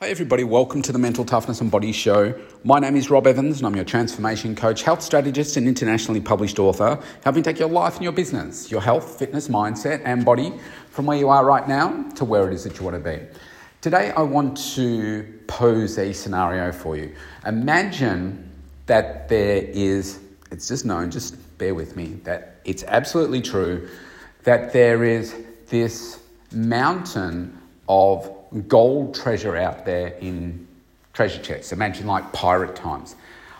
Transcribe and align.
Hi, 0.00 0.10
everybody. 0.10 0.44
Welcome 0.44 0.80
to 0.82 0.92
the 0.92 0.98
Mental 1.00 1.24
Toughness 1.24 1.60
and 1.60 1.72
Body 1.72 1.90
Show. 1.90 2.32
My 2.62 2.78
name 2.78 2.94
is 2.94 3.10
Rob 3.10 3.26
Evans, 3.26 3.58
and 3.58 3.66
I'm 3.66 3.74
your 3.74 3.84
transformation 3.84 4.54
coach, 4.54 4.84
health 4.84 5.02
strategist, 5.02 5.56
and 5.56 5.66
internationally 5.66 6.20
published 6.20 6.60
author, 6.60 7.02
helping 7.24 7.42
take 7.42 7.58
your 7.58 7.68
life 7.68 7.96
and 7.96 8.04
your 8.04 8.12
business, 8.12 8.70
your 8.70 8.80
health, 8.80 9.18
fitness, 9.18 9.48
mindset, 9.48 10.00
and 10.04 10.24
body 10.24 10.54
from 10.90 11.06
where 11.06 11.18
you 11.18 11.28
are 11.30 11.44
right 11.44 11.66
now 11.66 12.08
to 12.10 12.24
where 12.24 12.46
it 12.48 12.54
is 12.54 12.62
that 12.62 12.78
you 12.78 12.84
want 12.84 12.94
to 12.94 13.10
be. 13.10 13.26
Today, 13.80 14.12
I 14.12 14.22
want 14.22 14.56
to 14.76 15.40
pose 15.48 15.98
a 15.98 16.12
scenario 16.12 16.70
for 16.70 16.96
you. 16.96 17.12
Imagine 17.44 18.48
that 18.86 19.28
there 19.28 19.64
is, 19.64 20.20
it's 20.52 20.68
just 20.68 20.84
known, 20.84 21.10
just 21.10 21.58
bear 21.58 21.74
with 21.74 21.96
me, 21.96 22.20
that 22.22 22.60
it's 22.64 22.84
absolutely 22.84 23.42
true 23.42 23.88
that 24.44 24.72
there 24.72 25.02
is 25.02 25.34
this 25.70 26.20
mountain 26.52 27.58
of 27.88 28.37
gold 28.66 29.14
treasure 29.14 29.56
out 29.56 29.84
there 29.84 30.08
in 30.20 30.66
treasure 31.12 31.42
chests. 31.42 31.72
Imagine 31.72 32.06
like 32.06 32.32
pirate 32.32 32.76
times. 32.76 33.16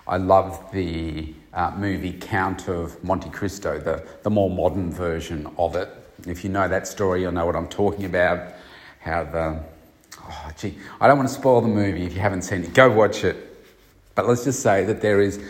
I 0.07 0.17
love 0.17 0.73
the 0.73 1.35
uh, 1.53 1.73
movie 1.77 2.13
Count 2.13 2.69
of 2.69 3.03
Monte 3.05 3.31
Cristo, 3.31 3.79
the, 3.79 4.07
the 4.23 4.31
more 4.31 4.49
modern 4.49 4.91
version 4.91 5.53
of 5.59 5.77
it. 5.77 5.89
If 6.27 6.45
you 6.45 6.51
know 6.51 6.69
that 6.69 6.87
story, 6.87 7.23
you'll 7.23 7.33
know 7.33 7.47
what 7.47 7.57
I'm 7.57 7.69
talking 7.69 8.05
about. 8.05 8.55
How 9.01 9.25
the, 9.25 9.61
oh, 10.21 10.51
gee, 10.57 10.79
I 11.01 11.07
don't 11.07 11.19
want 11.19 11.29
to 11.29 11.35
spoil 11.35 11.61
the 11.61 11.69
movie 11.69 12.05
if 12.05 12.15
you 12.15 12.21
haven't 12.21 12.43
seen 12.43 12.65
it. 12.65 12.75
Go 12.75 12.91
watch 12.91 13.25
it. 13.25 13.37
But 14.15 14.27
let's 14.27 14.45
just 14.45 14.61
say 14.61 14.85
that 14.85 15.01
there 15.01 15.21
is 15.21 15.41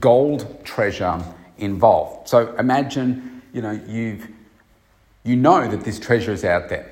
gold 0.00 0.64
treasure 0.64 1.22
involved. 1.58 2.28
So 2.28 2.54
imagine, 2.56 3.42
you 3.52 3.62
know, 3.62 3.80
you've, 3.86 4.28
you 5.24 5.36
know 5.36 5.68
that 5.68 5.84
this 5.84 5.98
treasure 5.98 6.32
is 6.32 6.44
out 6.44 6.68
there. 6.68 6.90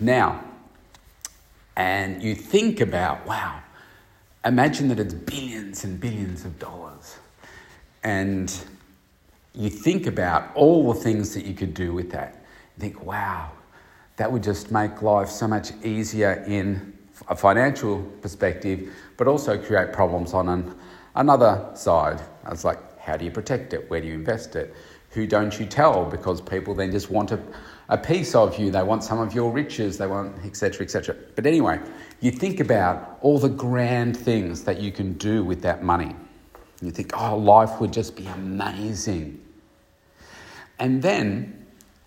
Now, 0.00 0.42
and 1.76 2.22
you 2.22 2.34
think 2.34 2.80
about, 2.80 3.26
wow, 3.26 3.60
imagine 4.44 4.88
that 4.88 4.98
it's 4.98 5.14
billions 5.14 5.84
and 5.84 6.00
billions 6.00 6.44
of 6.44 6.58
dollars. 6.58 7.16
And 8.02 8.54
you 9.54 9.70
think 9.70 10.06
about 10.06 10.54
all 10.54 10.92
the 10.92 11.00
things 11.00 11.34
that 11.34 11.44
you 11.44 11.54
could 11.54 11.74
do 11.74 11.92
with 11.92 12.10
that. 12.10 12.44
You 12.76 12.80
think, 12.80 13.04
wow, 13.04 13.50
that 14.16 14.30
would 14.30 14.42
just 14.42 14.70
make 14.70 15.02
life 15.02 15.28
so 15.28 15.46
much 15.48 15.72
easier 15.84 16.44
in 16.46 16.96
a 17.28 17.36
financial 17.36 18.02
perspective, 18.20 18.92
but 19.16 19.28
also 19.28 19.56
create 19.56 19.92
problems 19.92 20.34
on 20.34 20.48
an, 20.48 20.74
another 21.14 21.70
side. 21.74 22.20
I 22.44 22.50
was 22.50 22.64
like, 22.64 22.78
how 22.98 23.16
do 23.16 23.24
you 23.24 23.30
protect 23.30 23.72
it? 23.72 23.88
Where 23.90 24.00
do 24.00 24.06
you 24.06 24.14
invest 24.14 24.56
it? 24.56 24.74
Who 25.12 25.26
don't 25.26 25.58
you 25.60 25.66
tell? 25.66 26.04
Because 26.06 26.40
people 26.40 26.74
then 26.74 26.90
just 26.90 27.10
want 27.10 27.28
to 27.30 27.40
a 27.88 27.98
piece 27.98 28.34
of 28.34 28.58
you, 28.58 28.70
they 28.70 28.82
want 28.82 29.04
some 29.04 29.18
of 29.18 29.34
your 29.34 29.52
riches, 29.52 29.98
they 29.98 30.06
want 30.06 30.42
etc. 30.46 30.84
etc. 30.84 31.14
But 31.34 31.44
anyway, 31.44 31.78
you 32.20 32.30
think 32.30 32.58
about 32.58 33.18
all 33.20 33.38
the 33.38 33.50
grand 33.50 34.16
things 34.16 34.64
that 34.64 34.80
you 34.80 34.90
can 34.90 35.12
do 35.14 35.44
with 35.44 35.60
that 35.62 35.82
money. 35.82 36.16
You 36.80 36.90
think, 36.90 37.12
oh, 37.14 37.36
life 37.36 37.80
would 37.80 37.92
just 37.92 38.16
be 38.16 38.26
amazing. 38.26 39.40
And 40.78 41.02
then 41.02 41.66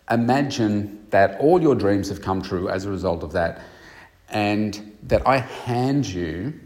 imagine 0.10 1.06
that 1.12 1.40
all 1.40 1.62
your 1.62 1.76
dreams 1.76 2.10
have 2.10 2.22
come 2.22 2.42
true 2.42 2.68
as 2.68 2.86
a 2.86 2.90
result 2.90 3.24
of 3.24 3.32
that, 3.34 3.62
and 4.30 4.98
that 5.04 5.28
I 5.28 5.38
hand 5.38 6.08
you 6.08 6.60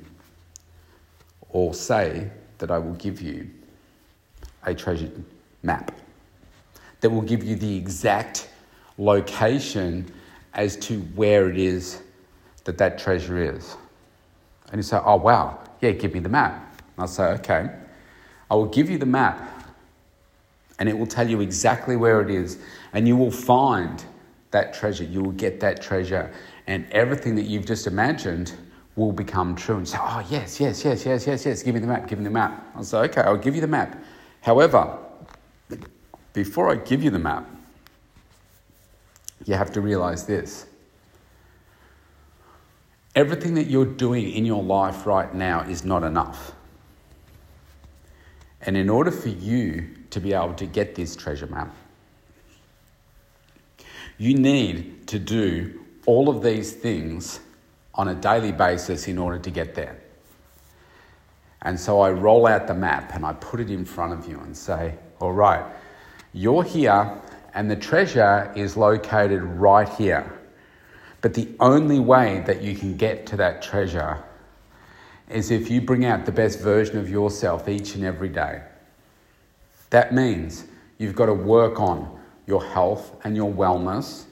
or 1.50 1.74
say 1.74 2.30
that 2.60 2.72
I 2.72 2.78
will 2.78 2.94
give 2.94 3.22
you 3.22 3.50
a 4.64 4.74
treasured 4.74 5.26
map 5.62 5.92
that 7.02 7.10
will 7.10 7.22
give 7.22 7.44
you 7.44 7.56
the 7.56 7.76
exact 7.76 8.50
location 8.98 10.12
as 10.54 10.76
to 10.76 11.00
where 11.16 11.50
it 11.50 11.58
is 11.58 12.02
that 12.66 12.78
that 12.78 13.00
treasure 13.00 13.42
is. 13.56 13.76
And 14.72 14.80
you 14.80 14.84
say, 14.84 15.00
oh, 15.04 15.16
wow, 15.16 15.60
yeah, 15.82 15.92
give 15.92 16.14
me 16.14 16.20
the 16.20 16.30
map. 16.30 16.82
And 16.96 17.04
I'll 17.04 17.08
say, 17.08 17.24
okay, 17.24 17.70
I 18.52 18.56
will 18.56 18.66
give 18.66 18.90
you 18.90 18.98
the 18.98 19.06
map 19.06 19.60
and 20.80 20.88
it 20.88 20.98
will 20.98 21.08
tell 21.08 21.30
you 21.30 21.42
exactly 21.42 21.96
where 21.96 22.22
it 22.22 22.30
is. 22.30 22.58
And 22.94 23.08
you 23.08 23.18
will 23.18 23.32
find 23.32 24.04
that 24.52 24.74
treasure. 24.74 25.04
You 25.04 25.22
will 25.22 25.32
get 25.32 25.60
that 25.60 25.82
treasure. 25.82 26.32
And 26.68 26.90
everything 26.92 27.36
that 27.36 27.44
you've 27.44 27.66
just 27.66 27.86
imagined 27.86 28.54
will 28.96 29.12
become 29.12 29.56
true. 29.56 29.78
And 29.78 29.88
say, 29.88 29.98
oh, 30.00 30.26
yes, 30.30 30.60
yes, 30.60 30.84
yes, 30.86 31.06
yes, 31.06 31.28
yes, 31.28 31.46
yes, 31.46 31.64
give 31.64 31.76
me 31.76 31.82
the 31.82 31.88
map, 31.88 32.08
give 32.08 32.18
me 32.18 32.24
the 32.24 32.32
map. 32.32 32.72
I'll 32.76 32.84
say, 32.84 32.98
okay, 33.00 33.22
I'll 33.22 33.38
give 33.38 33.56
you 33.56 33.62
the 33.62 33.68
map. 33.68 34.02
However, 34.42 34.98
before 36.34 36.72
I 36.72 36.76
give 36.76 37.04
you 37.04 37.10
the 37.10 37.20
map, 37.20 37.50
you 39.46 39.56
have 39.56 39.72
to 39.74 39.82
realize 39.82 40.26
this. 40.26 40.66
Everything 43.16 43.56
that 43.56 43.68
you're 43.68 43.86
doing 43.86 44.32
in 44.32 44.46
your 44.46 44.64
life 44.64 45.06
right 45.06 45.34
now 45.34 45.62
is 45.62 45.84
not 45.84 46.04
enough. 46.04 46.54
And 48.62 48.78
in 48.78 48.90
order 48.90 49.12
for 49.12 49.30
you 49.30 49.90
to 50.12 50.20
be 50.20 50.34
able 50.34 50.54
to 50.56 50.66
get 50.66 50.96
this 50.96 51.16
treasure 51.16 51.48
map, 51.48 51.74
you 54.18 54.36
need 54.36 55.08
to 55.08 55.18
do 55.18 55.86
all 56.06 56.30
of 56.30 56.44
these 56.44 56.74
things 56.74 57.40
on 57.96 58.10
a 58.10 58.16
daily 58.16 58.52
basis 58.52 59.08
in 59.08 59.18
order 59.18 59.40
to 59.40 59.50
get 59.50 59.76
there. 59.76 59.98
And 61.62 61.80
so 61.80 62.02
I 62.02 62.12
roll 62.12 62.48
out 62.48 62.68
the 62.68 62.74
map 62.74 63.16
and 63.16 63.26
I 63.26 63.34
put 63.34 63.60
it 63.60 63.70
in 63.70 63.86
front 63.86 64.14
of 64.14 64.30
you 64.30 64.40
and 64.40 64.56
say, 64.56 64.96
All 65.20 65.34
right, 65.34 65.66
you're 66.34 66.64
here 66.64 67.20
and 67.54 67.70
the 67.70 67.76
treasure 67.76 68.52
is 68.56 68.78
located 68.78 69.42
right 69.42 69.90
here. 69.90 70.32
But 71.22 71.34
the 71.34 71.50
only 71.60 72.00
way 72.00 72.44
that 72.46 72.62
you 72.62 72.76
can 72.76 72.96
get 72.96 73.26
to 73.28 73.38
that 73.38 73.62
treasure 73.62 74.24
is 75.28 75.52
if 75.52 75.70
you 75.70 75.82
bring 75.82 76.06
out 76.06 76.26
the 76.26 76.32
best 76.32 76.60
version 76.60 76.98
of 76.98 77.10
yourself 77.10 77.68
each 77.68 77.96
and 77.96 78.04
every 78.04 78.30
day. 78.30 78.62
That 79.90 80.14
means 80.14 80.66
you've 80.98 81.16
got 81.16 81.28
to 81.28 81.34
work 81.34 81.80
on 81.80 82.20
your 82.48 82.64
health 82.64 83.16
and 83.24 83.36
your 83.36 83.52
wellness 83.52 84.26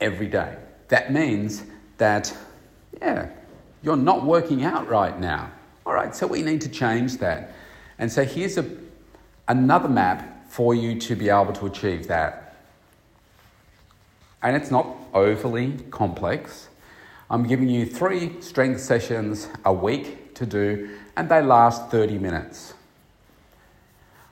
every 0.00 0.26
day. 0.26 0.56
That 0.88 1.12
means 1.12 1.64
that, 1.98 2.36
yeah, 3.00 3.28
you're 3.82 3.96
not 3.96 4.24
working 4.24 4.64
out 4.64 4.88
right 4.88 5.18
now. 5.18 5.52
All 5.86 5.94
right, 5.94 6.14
so 6.14 6.26
we 6.26 6.42
need 6.42 6.60
to 6.62 6.68
change 6.68 7.18
that. 7.18 7.52
And 7.98 8.10
so 8.10 8.24
here's 8.24 8.58
a, 8.58 8.64
another 9.48 9.88
map 9.88 10.48
for 10.48 10.74
you 10.74 10.98
to 11.00 11.16
be 11.16 11.28
able 11.28 11.52
to 11.52 11.66
achieve 11.66 12.06
that. 12.08 12.56
And 14.42 14.56
it's 14.56 14.70
not 14.70 14.86
overly 15.12 15.72
complex. 15.90 16.68
I'm 17.30 17.46
giving 17.46 17.68
you 17.68 17.86
three 17.86 18.40
strength 18.40 18.80
sessions 18.80 19.48
a 19.64 19.72
week 19.72 20.34
to 20.34 20.46
do, 20.46 20.98
and 21.16 21.28
they 21.28 21.40
last 21.42 21.90
30 21.90 22.18
minutes. 22.18 22.74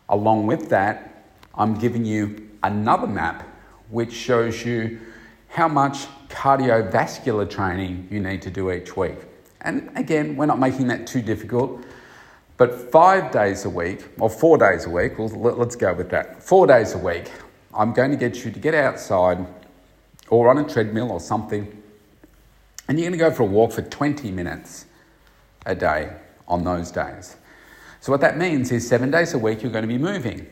Along 0.08 0.46
with 0.46 0.68
that, 0.68 1.24
I'm 1.54 1.74
giving 1.74 2.04
you 2.04 2.50
another 2.62 3.06
map 3.06 3.48
which 3.90 4.12
shows 4.12 4.64
you 4.64 5.00
how 5.48 5.68
much 5.68 6.06
cardiovascular 6.28 7.48
training 7.48 8.08
you 8.10 8.20
need 8.20 8.42
to 8.42 8.50
do 8.50 8.70
each 8.70 8.96
week. 8.96 9.16
And 9.60 9.90
again, 9.96 10.36
we're 10.36 10.46
not 10.46 10.58
making 10.58 10.88
that 10.88 11.06
too 11.06 11.22
difficult. 11.22 11.82
But 12.62 12.92
five 12.92 13.32
days 13.32 13.64
a 13.64 13.68
week, 13.68 14.06
or 14.20 14.30
four 14.30 14.56
days 14.56 14.84
a 14.84 14.88
week, 14.88 15.18
well, 15.18 15.26
let's 15.26 15.74
go 15.74 15.92
with 15.94 16.10
that. 16.10 16.40
Four 16.40 16.68
days 16.68 16.94
a 16.94 16.98
week, 16.98 17.28
I'm 17.74 17.92
going 17.92 18.12
to 18.12 18.16
get 18.16 18.44
you 18.44 18.52
to 18.52 18.60
get 18.60 18.72
outside 18.72 19.44
or 20.28 20.48
on 20.48 20.58
a 20.58 20.68
treadmill 20.72 21.10
or 21.10 21.18
something, 21.18 21.82
and 22.86 23.00
you're 23.00 23.10
going 23.10 23.18
to 23.18 23.30
go 23.30 23.32
for 23.32 23.42
a 23.42 23.46
walk 23.46 23.72
for 23.72 23.82
20 23.82 24.30
minutes 24.30 24.86
a 25.66 25.74
day 25.74 26.12
on 26.46 26.62
those 26.62 26.92
days. 26.92 27.34
So, 27.98 28.12
what 28.12 28.20
that 28.20 28.38
means 28.38 28.70
is 28.70 28.86
seven 28.86 29.10
days 29.10 29.34
a 29.34 29.38
week 29.38 29.64
you're 29.64 29.72
going 29.72 29.82
to 29.82 29.88
be 29.88 29.98
moving. 29.98 30.46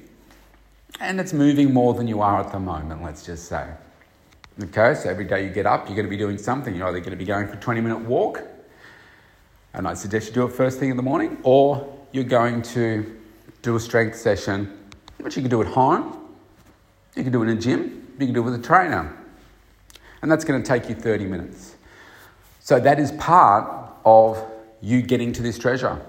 And 0.98 1.20
it's 1.20 1.32
moving 1.32 1.72
more 1.72 1.94
than 1.94 2.08
you 2.08 2.22
are 2.22 2.40
at 2.40 2.50
the 2.50 2.58
moment, 2.58 3.04
let's 3.04 3.24
just 3.24 3.44
say. 3.44 3.68
Okay, 4.60 4.94
so 4.94 5.10
every 5.10 5.26
day 5.26 5.44
you 5.44 5.50
get 5.50 5.64
up, 5.64 5.86
you're 5.86 5.94
going 5.94 6.08
to 6.08 6.10
be 6.10 6.16
doing 6.16 6.38
something. 6.38 6.74
You're 6.74 6.88
either 6.88 6.98
going 6.98 7.10
to 7.10 7.16
be 7.16 7.24
going 7.24 7.46
for 7.46 7.54
a 7.54 7.60
20 7.60 7.80
minute 7.80 8.00
walk, 8.00 8.42
and 9.74 9.86
I 9.86 9.94
suggest 9.94 10.26
you 10.26 10.34
do 10.34 10.44
it 10.46 10.52
first 10.52 10.80
thing 10.80 10.90
in 10.90 10.96
the 10.96 11.04
morning, 11.04 11.38
or 11.44 11.98
you're 12.12 12.24
going 12.24 12.62
to 12.62 13.18
do 13.62 13.76
a 13.76 13.80
strength 13.80 14.16
session, 14.16 14.78
which 15.18 15.36
you 15.36 15.42
can 15.42 15.50
do 15.50 15.60
at 15.60 15.68
home, 15.68 16.18
you 17.14 17.22
can 17.22 17.32
do 17.32 17.42
it 17.42 17.48
in 17.48 17.56
a 17.56 17.60
gym, 17.60 18.14
you 18.18 18.26
can 18.26 18.34
do 18.34 18.40
it 18.40 18.44
with 18.44 18.54
a 18.54 18.62
trainer. 18.62 19.16
And 20.22 20.30
that's 20.30 20.44
going 20.44 20.62
to 20.62 20.66
take 20.66 20.88
you 20.88 20.94
30 20.94 21.24
minutes. 21.24 21.76
So 22.60 22.78
that 22.80 22.98
is 22.98 23.12
part 23.12 23.92
of 24.04 24.44
you 24.80 25.02
getting 25.02 25.32
to 25.32 25.42
this 25.42 25.58
treasure. 25.58 26.00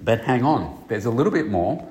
But 0.00 0.22
hang 0.22 0.44
on, 0.44 0.84
there's 0.88 1.06
a 1.06 1.10
little 1.10 1.32
bit 1.32 1.48
more. 1.48 1.86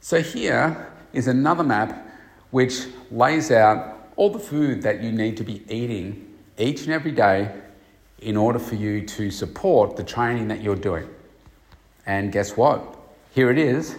So 0.00 0.20
here 0.20 0.92
is 1.12 1.28
another 1.28 1.64
map 1.64 2.06
which 2.50 2.86
lays 3.10 3.50
out 3.50 4.10
all 4.16 4.30
the 4.30 4.38
food 4.38 4.82
that 4.82 5.02
you 5.02 5.10
need 5.10 5.36
to 5.38 5.44
be 5.44 5.64
eating 5.68 6.34
each 6.56 6.82
and 6.82 6.92
every 6.92 7.10
day 7.10 7.52
in 8.18 8.36
order 8.36 8.58
for 8.58 8.76
you 8.76 9.04
to 9.04 9.30
support 9.30 9.96
the 9.96 10.04
training 10.04 10.48
that 10.48 10.62
you're 10.62 10.76
doing. 10.76 11.08
And 12.06 12.32
guess 12.32 12.56
what? 12.56 12.96
Here 13.34 13.50
it 13.50 13.58
is. 13.58 13.96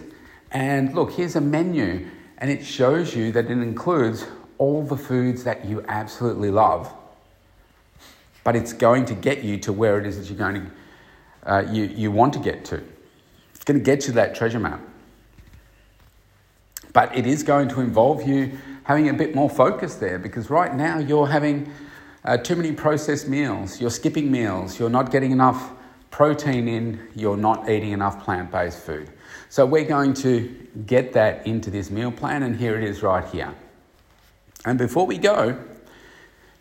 And 0.52 0.94
look, 0.94 1.12
here's 1.12 1.36
a 1.36 1.40
menu, 1.40 2.08
and 2.38 2.50
it 2.50 2.64
shows 2.64 3.14
you 3.14 3.32
that 3.32 3.46
it 3.46 3.50
includes 3.50 4.26
all 4.58 4.82
the 4.82 4.96
foods 4.96 5.44
that 5.44 5.64
you 5.64 5.84
absolutely 5.88 6.50
love. 6.50 6.92
but 8.46 8.54
it's 8.54 8.72
going 8.72 9.04
to 9.04 9.12
get 9.12 9.42
you 9.42 9.58
to 9.58 9.72
where 9.72 9.98
it 9.98 10.06
is 10.06 10.16
that 10.16 10.28
you're 10.30 10.38
going 10.38 10.54
to, 10.54 11.52
uh, 11.52 11.60
you, 11.68 11.82
you 11.86 12.12
want 12.12 12.32
to 12.32 12.38
get 12.38 12.64
to. 12.64 12.80
It's 13.52 13.64
going 13.64 13.76
to 13.76 13.82
get 13.82 14.06
you 14.06 14.12
that 14.12 14.36
treasure 14.36 14.60
map. 14.60 14.80
But 16.92 17.16
it 17.18 17.26
is 17.26 17.42
going 17.42 17.66
to 17.70 17.80
involve 17.80 18.22
you 18.22 18.56
having 18.84 19.08
a 19.08 19.12
bit 19.12 19.34
more 19.34 19.50
focus 19.50 19.96
there 19.96 20.20
because 20.20 20.48
right 20.48 20.72
now 20.72 21.00
you're 21.00 21.26
having 21.26 21.72
uh, 22.24 22.36
too 22.36 22.54
many 22.54 22.70
processed 22.70 23.26
meals, 23.26 23.80
you're 23.80 23.90
skipping 23.90 24.30
meals, 24.30 24.78
you're 24.78 24.90
not 24.90 25.10
getting 25.10 25.32
enough 25.32 25.72
protein 26.16 26.66
in, 26.66 26.98
you're 27.14 27.36
not 27.36 27.68
eating 27.68 27.92
enough 27.92 28.24
plant 28.24 28.50
based 28.50 28.78
food. 28.78 29.10
So 29.50 29.66
we're 29.66 29.84
going 29.84 30.14
to 30.14 30.48
get 30.86 31.12
that 31.12 31.46
into 31.46 31.70
this 31.70 31.90
meal 31.90 32.10
plan, 32.10 32.42
and 32.42 32.56
here 32.56 32.74
it 32.78 32.84
is 32.84 33.02
right 33.02 33.28
here. 33.28 33.54
And 34.64 34.78
before 34.78 35.04
we 35.04 35.18
go, 35.18 35.62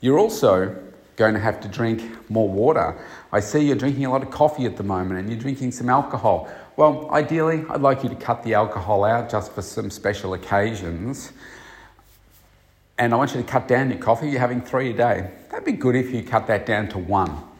you're 0.01 0.19
also 0.19 0.75
going 1.15 1.35
to 1.35 1.39
have 1.39 1.61
to 1.61 1.69
drink 1.69 2.29
more 2.29 2.49
water. 2.49 3.01
I 3.31 3.39
see 3.39 3.65
you're 3.65 3.77
drinking 3.77 4.03
a 4.03 4.11
lot 4.11 4.23
of 4.23 4.29
coffee 4.29 4.65
at 4.65 4.75
the 4.75 4.83
moment 4.83 5.21
and 5.21 5.29
you're 5.29 5.39
drinking 5.39 5.71
some 5.71 5.87
alcohol. 5.87 6.49
Well, 6.75 7.09
ideally, 7.11 7.63
I'd 7.69 7.79
like 7.79 8.03
you 8.03 8.09
to 8.09 8.15
cut 8.15 8.43
the 8.43 8.55
alcohol 8.55 9.05
out 9.05 9.31
just 9.31 9.53
for 9.53 9.61
some 9.61 9.89
special 9.89 10.33
occasions. 10.33 11.31
And 12.97 13.13
I 13.13 13.15
want 13.15 13.33
you 13.33 13.41
to 13.41 13.47
cut 13.47 13.69
down 13.69 13.89
your 13.89 13.99
coffee. 13.99 14.29
You're 14.29 14.41
having 14.41 14.61
three 14.61 14.89
a 14.89 14.93
day. 14.93 15.31
That'd 15.49 15.63
be 15.63 15.71
good 15.71 15.95
if 15.95 16.11
you 16.11 16.23
cut 16.23 16.45
that 16.47 16.65
down 16.65 16.89
to 16.89 16.97
one. 16.97 17.54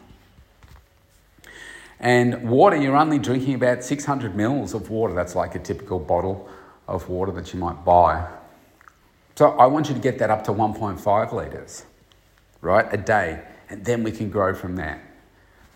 And 1.98 2.48
water, 2.48 2.76
you're 2.76 2.96
only 2.96 3.18
drinking 3.18 3.54
about 3.54 3.82
600 3.82 4.36
mils 4.36 4.74
of 4.74 4.90
water. 4.90 5.14
That's 5.14 5.34
like 5.34 5.54
a 5.54 5.58
typical 5.58 5.98
bottle 5.98 6.48
of 6.86 7.08
water 7.08 7.32
that 7.32 7.52
you 7.52 7.58
might 7.58 7.84
buy. 7.84 8.28
So 9.34 9.50
I 9.50 9.66
want 9.66 9.88
you 9.88 9.94
to 9.94 10.00
get 10.00 10.18
that 10.18 10.30
up 10.30 10.44
to 10.44 10.52
1.5 10.52 11.32
litres, 11.32 11.84
right, 12.60 12.86
a 12.92 12.96
day. 12.96 13.42
And 13.68 13.84
then 13.84 14.02
we 14.02 14.12
can 14.12 14.30
grow 14.30 14.54
from 14.54 14.76
there. 14.76 15.02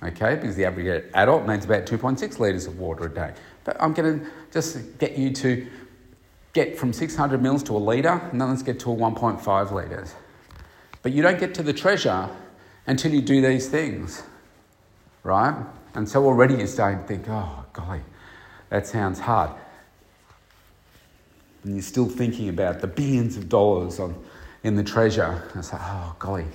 Okay, 0.02 0.34
because 0.36 0.56
the 0.56 0.64
average 0.64 1.04
adult 1.12 1.46
needs 1.46 1.66
about 1.66 1.84
2.6 1.84 2.38
litres 2.38 2.66
of 2.66 2.78
water 2.78 3.04
a 3.04 3.14
day. 3.14 3.34
But 3.64 3.76
I'm 3.80 3.92
going 3.92 4.20
to 4.20 4.26
just 4.50 4.98
get 4.98 5.18
you 5.18 5.30
to 5.34 5.66
get 6.54 6.78
from 6.78 6.92
600 6.92 7.42
mils 7.42 7.62
to 7.64 7.76
a 7.76 7.78
litre, 7.78 8.20
and 8.32 8.40
then 8.40 8.48
let's 8.48 8.62
get 8.62 8.80
to 8.80 8.92
a 8.92 8.96
1.5 8.96 9.72
litres. 9.72 10.14
But 11.02 11.12
you 11.12 11.22
don't 11.22 11.38
get 11.38 11.54
to 11.54 11.62
the 11.62 11.74
treasure 11.74 12.30
until 12.86 13.12
you 13.12 13.20
do 13.20 13.42
these 13.42 13.68
things, 13.68 14.22
right? 15.22 15.54
And 15.94 16.08
so 16.08 16.24
already 16.24 16.54
you're 16.54 16.66
starting 16.66 17.00
to 17.00 17.06
think, 17.06 17.28
oh, 17.28 17.64
golly, 17.72 18.00
that 18.68 18.86
sounds 18.86 19.18
hard. 19.18 19.50
And 21.64 21.74
you're 21.74 21.82
still 21.82 22.08
thinking 22.08 22.48
about 22.48 22.80
the 22.80 22.86
billions 22.86 23.36
of 23.36 23.48
dollars 23.48 23.98
on, 23.98 24.14
in 24.62 24.76
the 24.76 24.84
treasure. 24.84 25.50
It's 25.54 25.72
like, 25.72 25.82
oh, 25.84 26.14
golly. 26.18 26.46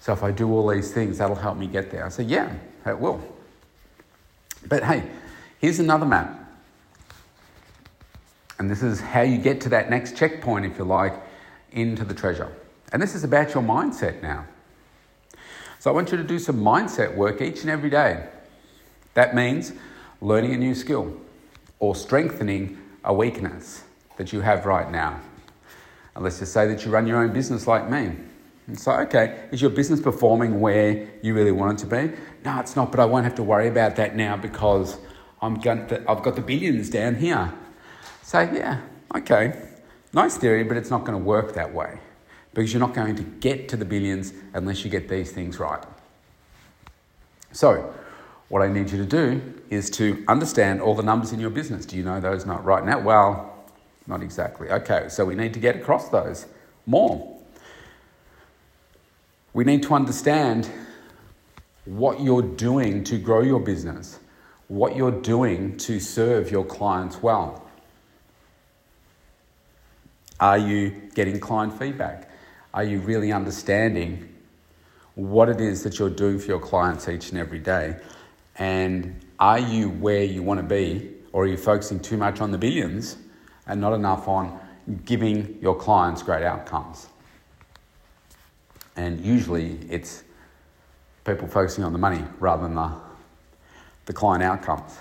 So 0.00 0.12
if 0.12 0.22
I 0.22 0.30
do 0.30 0.50
all 0.52 0.68
these 0.68 0.92
things, 0.92 1.18
that'll 1.18 1.36
help 1.36 1.56
me 1.56 1.66
get 1.66 1.90
there. 1.90 2.04
I 2.06 2.08
say, 2.08 2.24
yeah, 2.24 2.54
it 2.86 2.98
will. 2.98 3.20
But 4.68 4.84
hey, 4.84 5.08
here's 5.60 5.78
another 5.78 6.06
map. 6.06 6.40
And 8.58 8.70
this 8.70 8.82
is 8.82 9.00
how 9.00 9.22
you 9.22 9.38
get 9.38 9.60
to 9.62 9.68
that 9.70 9.90
next 9.90 10.16
checkpoint, 10.16 10.64
if 10.64 10.78
you 10.78 10.84
like, 10.84 11.14
into 11.72 12.04
the 12.04 12.14
treasure. 12.14 12.52
And 12.92 13.02
this 13.02 13.14
is 13.14 13.24
about 13.24 13.52
your 13.52 13.62
mindset 13.62 14.22
now. 14.22 14.46
So 15.80 15.90
I 15.90 15.92
want 15.94 16.12
you 16.12 16.16
to 16.16 16.24
do 16.24 16.38
some 16.38 16.60
mindset 16.60 17.14
work 17.14 17.42
each 17.42 17.62
and 17.62 17.70
every 17.70 17.90
day. 17.90 18.28
That 19.14 19.34
means 19.34 19.72
learning 20.20 20.54
a 20.54 20.56
new 20.56 20.74
skill 20.74 21.16
or 21.78 21.94
strengthening 21.94 22.78
a 23.04 23.12
weakness 23.12 23.84
that 24.16 24.32
you 24.32 24.40
have 24.40 24.66
right 24.66 24.90
now. 24.90 25.20
And 26.14 26.22
let's 26.22 26.38
just 26.38 26.52
say 26.52 26.66
that 26.68 26.84
you 26.84 26.90
run 26.90 27.06
your 27.06 27.18
own 27.18 27.32
business 27.32 27.66
like 27.66 27.90
me. 27.90 28.12
And 28.66 28.78
so, 28.78 28.92
okay, 28.92 29.44
is 29.50 29.60
your 29.60 29.70
business 29.70 30.00
performing 30.00 30.60
where 30.60 31.08
you 31.22 31.34
really 31.34 31.52
want 31.52 31.78
it 31.78 31.84
to 31.84 31.86
be? 31.86 32.16
No, 32.44 32.60
it's 32.60 32.76
not, 32.76 32.90
but 32.90 33.00
I 33.00 33.04
won't 33.04 33.24
have 33.24 33.34
to 33.36 33.42
worry 33.42 33.68
about 33.68 33.96
that 33.96 34.16
now 34.16 34.36
because 34.36 34.96
I'm 35.42 35.56
going 35.56 35.86
to, 35.88 36.10
I've 36.10 36.22
got 36.22 36.36
the 36.36 36.42
billions 36.42 36.88
down 36.88 37.16
here. 37.16 37.52
Say, 38.22 38.46
so, 38.46 38.54
yeah, 38.54 38.80
okay, 39.14 39.68
nice 40.14 40.38
theory, 40.38 40.64
but 40.64 40.78
it's 40.78 40.88
not 40.88 41.04
going 41.04 41.18
to 41.18 41.22
work 41.22 41.52
that 41.54 41.74
way 41.74 41.98
because 42.54 42.72
you're 42.72 42.80
not 42.80 42.94
going 42.94 43.16
to 43.16 43.22
get 43.22 43.68
to 43.68 43.76
the 43.76 43.84
billions 43.84 44.32
unless 44.54 44.84
you 44.84 44.90
get 44.90 45.08
these 45.08 45.30
things 45.30 45.58
right. 45.58 45.84
So, 47.52 47.92
what 48.48 48.62
I 48.62 48.68
need 48.68 48.90
you 48.90 48.98
to 48.98 49.06
do 49.06 49.40
is 49.70 49.90
to 49.90 50.24
understand 50.28 50.80
all 50.80 50.94
the 50.94 51.02
numbers 51.02 51.32
in 51.32 51.40
your 51.40 51.50
business. 51.50 51.86
Do 51.86 51.96
you 51.96 52.02
know 52.02 52.20
those 52.20 52.46
not 52.46 52.64
right 52.64 52.84
now? 52.84 53.00
Well, 53.00 53.64
not 54.06 54.22
exactly. 54.22 54.68
Okay, 54.70 55.06
so 55.08 55.24
we 55.24 55.34
need 55.34 55.54
to 55.54 55.60
get 55.60 55.76
across 55.76 56.08
those 56.10 56.46
more. 56.86 57.38
We 59.54 59.64
need 59.64 59.82
to 59.84 59.94
understand 59.94 60.70
what 61.84 62.20
you're 62.20 62.42
doing 62.42 63.04
to 63.04 63.18
grow 63.18 63.42
your 63.42 63.60
business, 63.60 64.18
what 64.68 64.96
you're 64.96 65.10
doing 65.10 65.76
to 65.78 66.00
serve 66.00 66.50
your 66.50 66.64
clients 66.64 67.22
well. 67.22 67.64
Are 70.40 70.58
you 70.58 71.10
getting 71.14 71.38
client 71.38 71.78
feedback? 71.78 72.30
Are 72.72 72.84
you 72.84 72.98
really 73.00 73.32
understanding 73.32 74.28
what 75.14 75.48
it 75.48 75.60
is 75.60 75.84
that 75.84 75.98
you're 75.98 76.10
doing 76.10 76.38
for 76.38 76.46
your 76.46 76.58
clients 76.58 77.08
each 77.08 77.30
and 77.30 77.38
every 77.38 77.60
day? 77.60 77.96
And 78.56 79.20
are 79.38 79.58
you 79.58 79.90
where 79.90 80.22
you 80.22 80.42
want 80.42 80.58
to 80.60 80.64
be, 80.64 81.10
or 81.32 81.44
are 81.44 81.46
you 81.46 81.56
focusing 81.56 82.00
too 82.00 82.16
much 82.16 82.40
on 82.40 82.50
the 82.50 82.58
billions 82.58 83.16
and 83.66 83.80
not 83.80 83.92
enough 83.92 84.28
on 84.28 84.58
giving 85.04 85.58
your 85.60 85.74
clients 85.74 86.22
great 86.22 86.44
outcomes? 86.44 87.08
And 88.96 89.20
usually 89.24 89.78
it's 89.90 90.22
people 91.24 91.48
focusing 91.48 91.84
on 91.84 91.92
the 91.92 91.98
money 91.98 92.22
rather 92.38 92.62
than 92.62 92.74
the, 92.74 92.92
the 94.06 94.12
client 94.12 94.42
outcomes. 94.42 94.98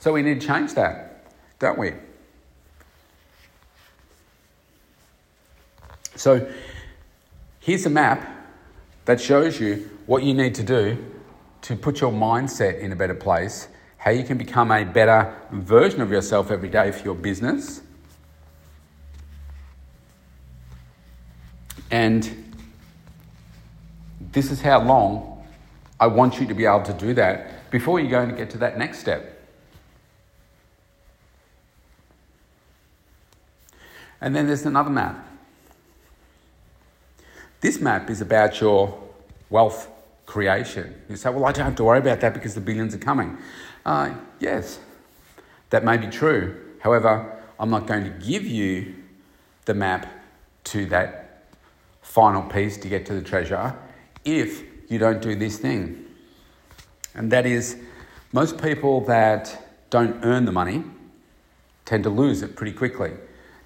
So 0.00 0.12
we 0.12 0.22
need 0.22 0.40
to 0.40 0.46
change 0.46 0.74
that, 0.74 1.26
don't 1.58 1.78
we? 1.78 1.92
So 6.14 6.50
here's 7.60 7.84
a 7.86 7.90
map 7.90 8.26
that 9.04 9.20
shows 9.20 9.60
you 9.60 9.90
what 10.06 10.22
you 10.22 10.34
need 10.34 10.54
to 10.56 10.62
do 10.62 11.04
to 11.62 11.76
put 11.76 12.00
your 12.00 12.12
mindset 12.12 12.78
in 12.80 12.92
a 12.92 12.96
better 12.96 13.14
place, 13.14 13.68
how 13.96 14.10
you 14.10 14.24
can 14.24 14.38
become 14.38 14.70
a 14.70 14.84
better 14.84 15.34
version 15.50 16.00
of 16.00 16.10
yourself 16.10 16.50
every 16.50 16.68
day 16.68 16.90
for 16.92 17.04
your 17.04 17.14
business. 17.14 17.82
And 21.90 22.54
this 24.32 24.50
is 24.50 24.60
how 24.60 24.82
long 24.82 25.46
I 25.98 26.06
want 26.06 26.40
you 26.40 26.46
to 26.46 26.54
be 26.54 26.64
able 26.64 26.82
to 26.82 26.92
do 26.92 27.14
that 27.14 27.70
before 27.70 27.98
you're 27.98 28.10
going 28.10 28.28
to 28.28 28.36
get 28.36 28.50
to 28.50 28.58
that 28.58 28.78
next 28.78 28.98
step. 28.98 29.34
And 34.20 34.34
then 34.34 34.46
there's 34.46 34.66
another 34.66 34.90
map. 34.90 35.26
This 37.60 37.80
map 37.80 38.10
is 38.10 38.20
about 38.20 38.60
your 38.60 38.96
wealth 39.50 39.88
creation. 40.28 40.94
You 41.08 41.16
say, 41.16 41.30
well, 41.30 41.46
I 41.46 41.52
don't 41.52 41.64
have 41.64 41.76
to 41.76 41.84
worry 41.84 42.00
about 42.00 42.20
that 42.20 42.34
because 42.34 42.54
the 42.54 42.60
billions 42.60 42.94
are 42.94 42.98
coming. 42.98 43.38
Uh, 43.86 44.14
yes, 44.38 44.78
that 45.70 45.82
may 45.82 45.96
be 45.96 46.06
true. 46.06 46.54
However, 46.80 47.42
I'm 47.58 47.70
not 47.70 47.86
going 47.86 48.04
to 48.04 48.10
give 48.10 48.44
you 48.44 48.94
the 49.64 49.72
map 49.72 50.06
to 50.64 50.84
that 50.86 51.44
final 52.02 52.42
piece 52.42 52.76
to 52.76 52.88
get 52.90 53.06
to 53.06 53.14
the 53.14 53.22
treasure 53.22 53.74
if 54.22 54.62
you 54.90 54.98
don't 54.98 55.22
do 55.22 55.34
this 55.34 55.56
thing. 55.58 56.04
And 57.14 57.32
that 57.32 57.46
is, 57.46 57.78
most 58.30 58.60
people 58.62 59.00
that 59.06 59.72
don't 59.88 60.22
earn 60.22 60.44
the 60.44 60.52
money 60.52 60.84
tend 61.86 62.04
to 62.04 62.10
lose 62.10 62.42
it 62.42 62.54
pretty 62.54 62.72
quickly. 62.72 63.12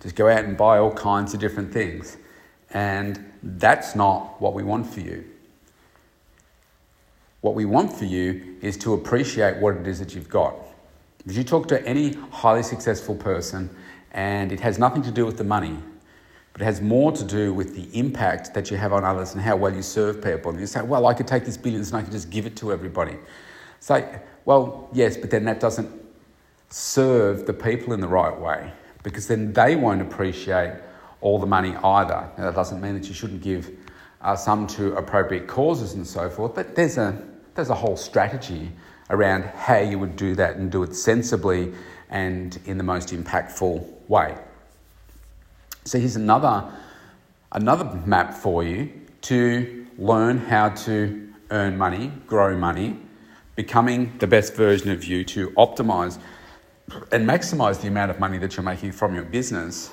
Just 0.00 0.14
go 0.14 0.28
out 0.28 0.45
and 0.45 0.57
buy 0.57 0.78
all 0.78 0.92
kinds 0.92 1.35
of 1.35 1.40
different 1.40 1.73
things. 1.73 2.16
And 2.71 3.33
that's 3.42 3.97
not 3.97 4.40
what 4.40 4.54
we 4.54 4.62
want 4.62 4.87
for 4.87 5.00
you. 5.00 5.25
What 7.42 7.56
we 7.56 7.64
want 7.64 7.92
for 7.92 8.04
you 8.04 8.56
is 8.62 8.76
to 8.78 8.94
appreciate 8.94 9.58
what 9.58 9.76
it 9.76 9.87
is 9.87 9.99
that 9.99 10.14
you've 10.14 10.28
got. 10.28 10.54
If 11.26 11.37
you 11.37 11.44
talk 11.44 11.68
to 11.68 11.87
any 11.87 12.14
highly 12.30 12.62
successful 12.62 13.16
person, 13.16 13.68
and 14.12 14.52
it 14.52 14.61
has 14.61 14.78
nothing 14.78 15.02
to 15.02 15.11
do 15.11 15.26
with 15.26 15.38
the 15.38 15.44
money, 15.44 15.76
but 16.52 16.62
it 16.62 16.64
has 16.64 16.80
more 16.80 17.11
to 17.11 17.25
do 17.25 17.52
with 17.52 17.75
the 17.75 17.99
impact 17.99 18.54
that 18.54 18.70
you 18.70 18.76
have 18.76 18.92
on 18.92 19.04
others 19.04 19.34
and 19.34 19.42
how 19.42 19.56
well 19.56 19.75
you 19.75 19.82
serve 19.82 20.22
people. 20.22 20.52
And 20.52 20.61
you 20.61 20.66
say, 20.66 20.82
well, 20.82 21.06
I 21.06 21.14
could 21.14 21.26
take 21.26 21.44
this 21.44 21.56
billions 21.56 21.88
and 21.88 21.99
I 21.99 22.02
could 22.02 22.12
just 22.12 22.30
give 22.30 22.46
it 22.46 22.54
to 22.56 22.72
everybody. 22.72 23.16
Say, 23.80 24.20
well, 24.44 24.88
yes, 24.92 25.16
but 25.16 25.30
then 25.30 25.44
that 25.46 25.58
doesn't 25.58 25.90
serve 26.68 27.46
the 27.46 27.52
people 27.52 27.92
in 27.92 28.00
the 28.00 28.08
right 28.08 28.38
way 28.38 28.70
because 29.02 29.26
then 29.26 29.52
they 29.52 29.75
won't 29.75 30.00
appreciate 30.00 30.75
all 31.20 31.40
the 31.40 31.46
money 31.46 31.75
either. 31.75 32.30
Now, 32.38 32.44
that 32.44 32.54
doesn't 32.54 32.80
mean 32.80 32.94
that 32.94 33.08
you 33.08 33.14
shouldn't 33.14 33.42
give 33.42 33.70
uh, 34.20 34.37
some 34.37 34.66
to 34.68 34.94
appropriate 34.94 35.49
causes 35.49 35.94
and 35.94 36.06
so 36.06 36.30
forth, 36.30 36.54
but 36.54 36.76
there's 36.76 36.99
a 36.99 37.31
there's 37.54 37.71
a 37.71 37.75
whole 37.75 37.97
strategy 37.97 38.71
around 39.11 39.44
how 39.44 39.78
you 39.78 39.99
would 39.99 40.16
do 40.16 40.35
that 40.35 40.56
and 40.56 40.71
do 40.71 40.82
it 40.82 40.94
sensibly 40.94 41.73
and 42.11 42.59
in 42.64 42.78
the 42.78 42.85
most 42.85 43.11
impactful 43.11 43.87
way. 44.09 44.37
So 45.85 45.99
here's 45.99 46.16
another, 46.16 46.71
another 47.52 47.85
map 48.06 48.35
for 48.35 48.62
you 48.62 48.92
to 49.23 49.87
learn 49.99 50.38
how 50.38 50.71
to 50.71 51.32
earn 51.50 51.76
money, 51.76 52.12
grow 52.26 52.56
money, 52.56 52.99
becoming 53.56 54.16
the 54.18 54.26
best 54.26 54.54
version 54.54 54.90
of 54.90 55.04
you 55.04 55.25
to 55.25 55.50
optimize 55.50 56.18
and 57.11 57.28
maximize 57.28 57.80
the 57.80 57.88
amount 57.88 58.11
of 58.11 58.18
money 58.18 58.38
that 58.38 58.56
you're 58.56 58.64
making 58.64 58.92
from 58.92 59.14
your 59.14 59.25
business 59.25 59.90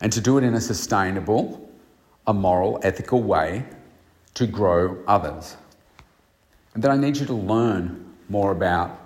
and 0.00 0.12
to 0.12 0.20
do 0.20 0.38
it 0.38 0.44
in 0.44 0.54
a 0.54 0.60
sustainable, 0.60 1.70
a 2.26 2.32
moral, 2.32 2.80
ethical 2.82 3.22
way 3.22 3.64
to 4.34 4.46
grow 4.46 5.02
others. 5.06 5.56
And 6.74 6.82
then 6.82 6.90
I 6.90 6.96
need 6.96 7.16
you 7.16 7.26
to 7.26 7.34
learn 7.34 8.14
more 8.28 8.52
about 8.52 8.98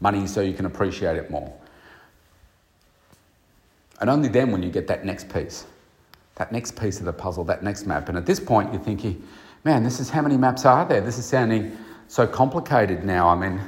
money 0.00 0.26
so 0.26 0.40
you 0.40 0.54
can 0.54 0.66
appreciate 0.66 1.16
it 1.16 1.30
more. 1.30 1.52
And 4.00 4.08
only 4.08 4.28
then 4.28 4.52
when 4.52 4.62
you 4.62 4.70
get 4.70 4.86
that 4.86 5.04
next 5.04 5.28
piece, 5.28 5.66
that 6.36 6.52
next 6.52 6.78
piece 6.78 7.00
of 7.00 7.04
the 7.04 7.12
puzzle, 7.12 7.44
that 7.44 7.64
next 7.64 7.86
map. 7.86 8.08
And 8.08 8.16
at 8.16 8.24
this 8.26 8.38
point, 8.38 8.72
you're 8.72 8.82
thinking, 8.82 9.26
man, 9.64 9.82
this 9.82 9.98
is 9.98 10.08
how 10.08 10.22
many 10.22 10.36
maps 10.36 10.64
are 10.64 10.86
there? 10.86 11.00
This 11.00 11.18
is 11.18 11.24
sounding 11.24 11.76
so 12.06 12.26
complicated 12.26 13.04
now. 13.04 13.28
I 13.28 13.34
mean, 13.34 13.60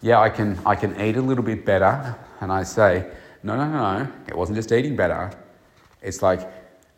yeah, 0.00 0.18
I 0.18 0.30
can, 0.30 0.58
I 0.64 0.74
can 0.74 0.98
eat 0.98 1.16
a 1.16 1.22
little 1.22 1.44
bit 1.44 1.66
better. 1.66 2.16
And 2.40 2.50
I 2.50 2.62
say, 2.62 3.10
no, 3.42 3.54
no, 3.56 3.70
no, 3.70 3.98
no. 3.98 4.12
it 4.26 4.36
wasn't 4.36 4.56
just 4.56 4.72
eating 4.72 4.96
better. 4.96 5.30
It's 6.00 6.22
like 6.22 6.50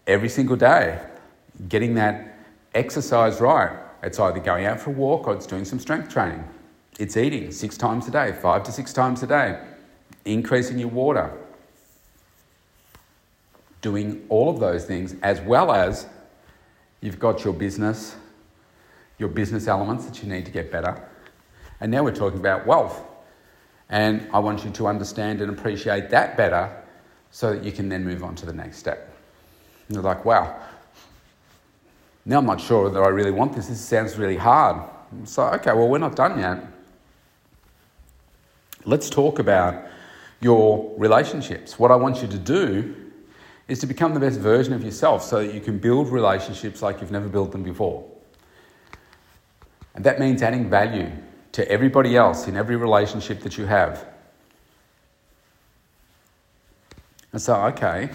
every 0.06 0.28
single 0.28 0.56
day, 0.56 1.00
getting 1.68 1.94
that 1.94 2.31
exercise 2.74 3.40
right. 3.40 3.76
It's 4.02 4.18
either 4.18 4.40
going 4.40 4.66
out 4.66 4.80
for 4.80 4.90
a 4.90 4.92
walk 4.92 5.28
or 5.28 5.34
it's 5.34 5.46
doing 5.46 5.64
some 5.64 5.78
strength 5.78 6.08
training. 6.12 6.44
It's 6.98 7.16
eating 7.16 7.50
six 7.52 7.76
times 7.76 8.08
a 8.08 8.10
day, 8.10 8.32
five 8.32 8.62
to 8.64 8.72
six 8.72 8.92
times 8.92 9.22
a 9.22 9.26
day, 9.26 9.60
increasing 10.24 10.78
your 10.78 10.88
water, 10.88 11.32
doing 13.80 14.24
all 14.28 14.50
of 14.50 14.60
those 14.60 14.84
things, 14.84 15.16
as 15.22 15.40
well 15.40 15.72
as 15.72 16.06
you've 17.00 17.18
got 17.18 17.44
your 17.44 17.54
business, 17.54 18.16
your 19.18 19.28
business 19.28 19.66
elements 19.66 20.04
that 20.06 20.22
you 20.22 20.28
need 20.28 20.44
to 20.46 20.52
get 20.52 20.70
better. 20.70 21.00
And 21.80 21.90
now 21.90 22.04
we're 22.04 22.14
talking 22.14 22.38
about 22.38 22.66
wealth. 22.66 23.02
And 23.88 24.26
I 24.32 24.38
want 24.38 24.64
you 24.64 24.70
to 24.70 24.86
understand 24.86 25.40
and 25.40 25.50
appreciate 25.50 26.10
that 26.10 26.36
better 26.36 26.70
so 27.30 27.54
that 27.54 27.64
you 27.64 27.72
can 27.72 27.88
then 27.88 28.04
move 28.04 28.22
on 28.22 28.34
to 28.36 28.46
the 28.46 28.52
next 28.52 28.78
step. 28.78 29.14
And 29.88 29.96
you're 29.96 30.04
like, 30.04 30.24
wow, 30.24 30.58
now 32.24 32.38
I'm 32.38 32.46
not 32.46 32.60
sure 32.60 32.88
that 32.90 33.00
I 33.00 33.08
really 33.08 33.30
want 33.30 33.54
this. 33.54 33.66
This 33.66 33.80
sounds 33.80 34.16
really 34.16 34.36
hard. 34.36 34.88
So, 35.24 35.44
okay, 35.44 35.72
well, 35.72 35.88
we're 35.88 35.98
not 35.98 36.16
done 36.16 36.38
yet. 36.38 36.64
Let's 38.84 39.10
talk 39.10 39.38
about 39.38 39.84
your 40.40 40.94
relationships. 40.96 41.78
What 41.78 41.90
I 41.90 41.96
want 41.96 42.22
you 42.22 42.28
to 42.28 42.38
do 42.38 42.94
is 43.68 43.78
to 43.80 43.86
become 43.86 44.14
the 44.14 44.20
best 44.20 44.40
version 44.40 44.72
of 44.72 44.82
yourself 44.84 45.22
so 45.22 45.44
that 45.44 45.54
you 45.54 45.60
can 45.60 45.78
build 45.78 46.08
relationships 46.08 46.82
like 46.82 47.00
you've 47.00 47.12
never 47.12 47.28
built 47.28 47.52
them 47.52 47.62
before. 47.62 48.04
And 49.94 50.04
that 50.04 50.18
means 50.18 50.42
adding 50.42 50.68
value 50.70 51.10
to 51.52 51.68
everybody 51.70 52.16
else 52.16 52.48
in 52.48 52.56
every 52.56 52.76
relationship 52.76 53.40
that 53.40 53.58
you 53.58 53.66
have. 53.66 54.06
And 57.32 57.40
so, 57.40 57.54
okay. 57.66 58.10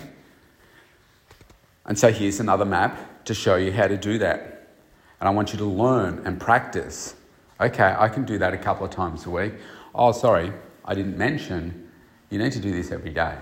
And 1.85 1.97
so 1.97 2.11
here's 2.11 2.39
another 2.39 2.65
map 2.65 2.97
to 3.27 3.33
show 3.33 3.55
you 3.55 3.71
how 3.71 3.87
to 3.87 3.97
do 3.97 4.17
that. 4.17 4.69
And 5.19 5.27
I 5.27 5.31
want 5.31 5.53
you 5.53 5.59
to 5.59 5.65
learn 5.65 6.21
and 6.25 6.39
practice. 6.39 7.15
Okay, 7.59 7.95
I 7.97 8.07
can 8.09 8.25
do 8.25 8.37
that 8.37 8.53
a 8.53 8.57
couple 8.57 8.85
of 8.85 8.91
times 8.91 9.25
a 9.25 9.29
week. 9.29 9.53
Oh, 9.95 10.11
sorry, 10.11 10.51
I 10.85 10.93
didn't 10.93 11.17
mention 11.17 11.89
you 12.29 12.39
need 12.39 12.51
to 12.51 12.59
do 12.59 12.71
this 12.71 12.91
every 12.91 13.11
day. 13.11 13.35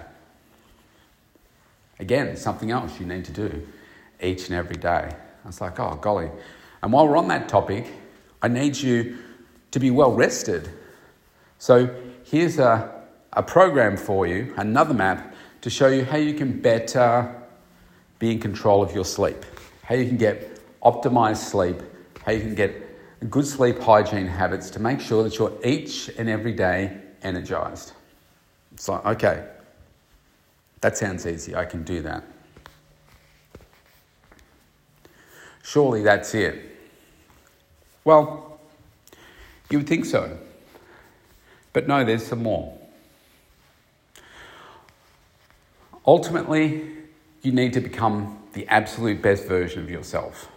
Again, 2.00 2.36
something 2.36 2.72
else 2.72 3.00
you 3.00 3.06
need 3.06 3.26
to 3.26 3.32
do 3.32 3.68
each 4.22 4.48
and 4.48 4.56
every 4.56 4.78
day. 4.78 5.10
I 5.44 5.48
was 5.48 5.62
like, 5.62 5.80
oh, 5.80 5.98
golly. 6.02 6.30
And 6.82 6.92
while 6.92 7.08
we're 7.08 7.18
on 7.18 7.28
that 7.30 7.48
topic, 7.50 7.88
I 8.42 8.48
need 8.48 8.76
you 8.78 9.18
to 9.72 9.80
be 9.80 9.92
well 9.92 10.12
rested. 10.12 10.70
So 11.58 11.94
here's 12.24 12.60
a, 12.60 13.04
a 13.34 13.44
program 13.44 13.98
for 13.98 14.28
you, 14.28 14.54
another 14.58 14.94
map 14.94 15.36
to 15.62 15.70
show 15.70 15.88
you 15.88 16.06
how 16.06 16.18
you 16.18 16.34
can 16.34 16.60
better 16.62 17.44
be 18.20 18.32
in 18.32 18.40
control 18.40 18.84
of 18.84 18.94
your 18.94 19.06
sleep, 19.06 19.46
how 19.86 19.94
you 19.94 20.06
can 20.06 20.18
get 20.18 20.60
optimized 20.82 21.38
sleep, 21.38 21.78
how 22.26 22.32
you 22.32 22.42
can 22.42 22.56
get 22.56 23.30
good 23.30 23.46
sleep 23.46 23.80
hygiene 23.80 24.28
habits 24.28 24.70
to 24.72 24.80
make 24.80 25.00
sure 25.00 25.24
that 25.24 25.38
you're 25.38 25.54
each 25.64 26.10
and 26.18 26.28
every 26.28 26.54
day 26.54 26.98
energized. 27.22 27.94
So, 28.78 28.96
okay, 29.06 29.48
that 30.82 30.98
sounds 30.98 31.26
easy. 31.26 31.56
I 31.56 31.66
can 31.66 31.84
do 31.84 32.02
that. 32.02 32.24
Surely 35.64 36.02
that's 36.02 36.34
it. 36.34 36.78
Well, 38.04 38.60
you 39.70 39.80
would 39.80 39.88
think 39.88 40.06
so. 40.06 40.38
But 41.74 41.88
no, 41.88 42.04
there's 42.04 42.26
some 42.26 42.44
more. 42.44 42.78
Ultimately, 46.06 46.88
you 47.42 47.52
need 47.52 47.74
to 47.74 47.82
become 47.82 48.45
the 48.56 48.68
absolute 48.68 49.22
best 49.22 49.46
version 49.46 49.84
of 49.84 49.92
yourself. 49.92 50.50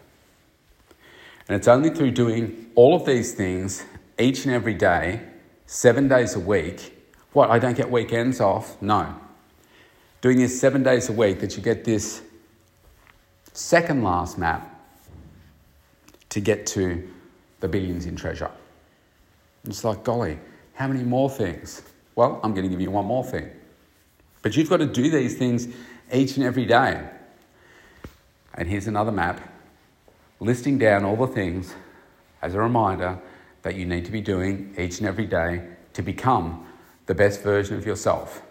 And 1.49 1.57
it's 1.57 1.69
only 1.69 1.91
through 1.91 2.13
doing 2.13 2.71
all 2.77 2.95
of 2.95 3.05
these 3.05 3.35
things 3.35 3.85
each 4.19 4.45
and 4.45 4.55
every 4.55 4.75
day, 4.75 5.21
seven 5.67 6.07
days 6.07 6.37
a 6.37 6.41
week. 6.41 6.95
What, 7.33 7.51
I 7.51 7.59
don't 7.59 7.77
get 7.77 7.91
weekends 7.91 8.41
off? 8.41 8.81
No. 8.81 9.15
Doing 10.21 10.39
this 10.39 10.59
seven 10.59 10.83
days 10.83 11.09
a 11.09 11.13
week 11.13 11.41
that 11.41 11.57
you 11.57 11.63
get 11.63 11.85
this 11.85 12.23
second 13.53 14.05
last 14.05 14.39
map 14.39 14.81
to 16.29 16.41
get 16.41 16.67
to 16.67 17.09
the 17.61 17.69
billions 17.69 18.07
in 18.07 18.15
treasure. 18.15 18.51
It's 19.65 19.83
like, 19.83 20.05
golly, 20.05 20.39
how 20.75 20.87
many 20.87 21.03
more 21.03 21.29
things? 21.29 21.83
Well, 22.15 22.39
I'm 22.45 22.53
going 22.53 22.65
to 22.65 22.71
give 22.71 22.81
you 22.81 22.93
one 22.93 23.07
more 23.07 23.25
thing. 23.25 23.51
But 24.43 24.57
you've 24.57 24.71
got 24.71 24.77
to 24.77 24.87
do 24.87 25.11
these 25.11 25.37
things 25.37 25.67
each 26.13 26.37
and 26.37 26.47
every 26.47 26.65
day. 26.65 27.09
And 28.59 28.69
here's 28.69 28.89
another 28.89 29.13
map 29.13 29.41
listing 30.41 30.79
down 30.79 31.05
all 31.05 31.17
the 31.17 31.29
things 31.29 31.75
as 32.43 32.55
a 32.55 32.61
reminder 32.61 33.19
that 33.63 33.77
you 33.77 33.87
need 33.87 34.05
to 34.05 34.11
be 34.11 34.21
doing 34.21 34.75
each 34.77 34.99
and 34.99 35.07
every 35.07 35.27
day 35.27 35.63
to 35.93 36.03
become 36.03 36.67
the 37.07 37.15
best 37.15 37.43
version 37.43 37.77
of 37.77 37.87
yourself. 37.87 38.43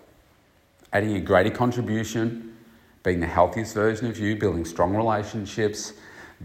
Adding 0.93 1.17
a 1.17 1.19
greater 1.19 1.49
contribution, 1.49 2.57
being 3.03 3.19
the 3.19 3.27
healthiest 3.27 3.73
version 3.73 4.07
of 4.07 4.17
you, 4.17 4.37
building 4.37 4.63
strong 4.63 4.95
relationships, 4.95 5.93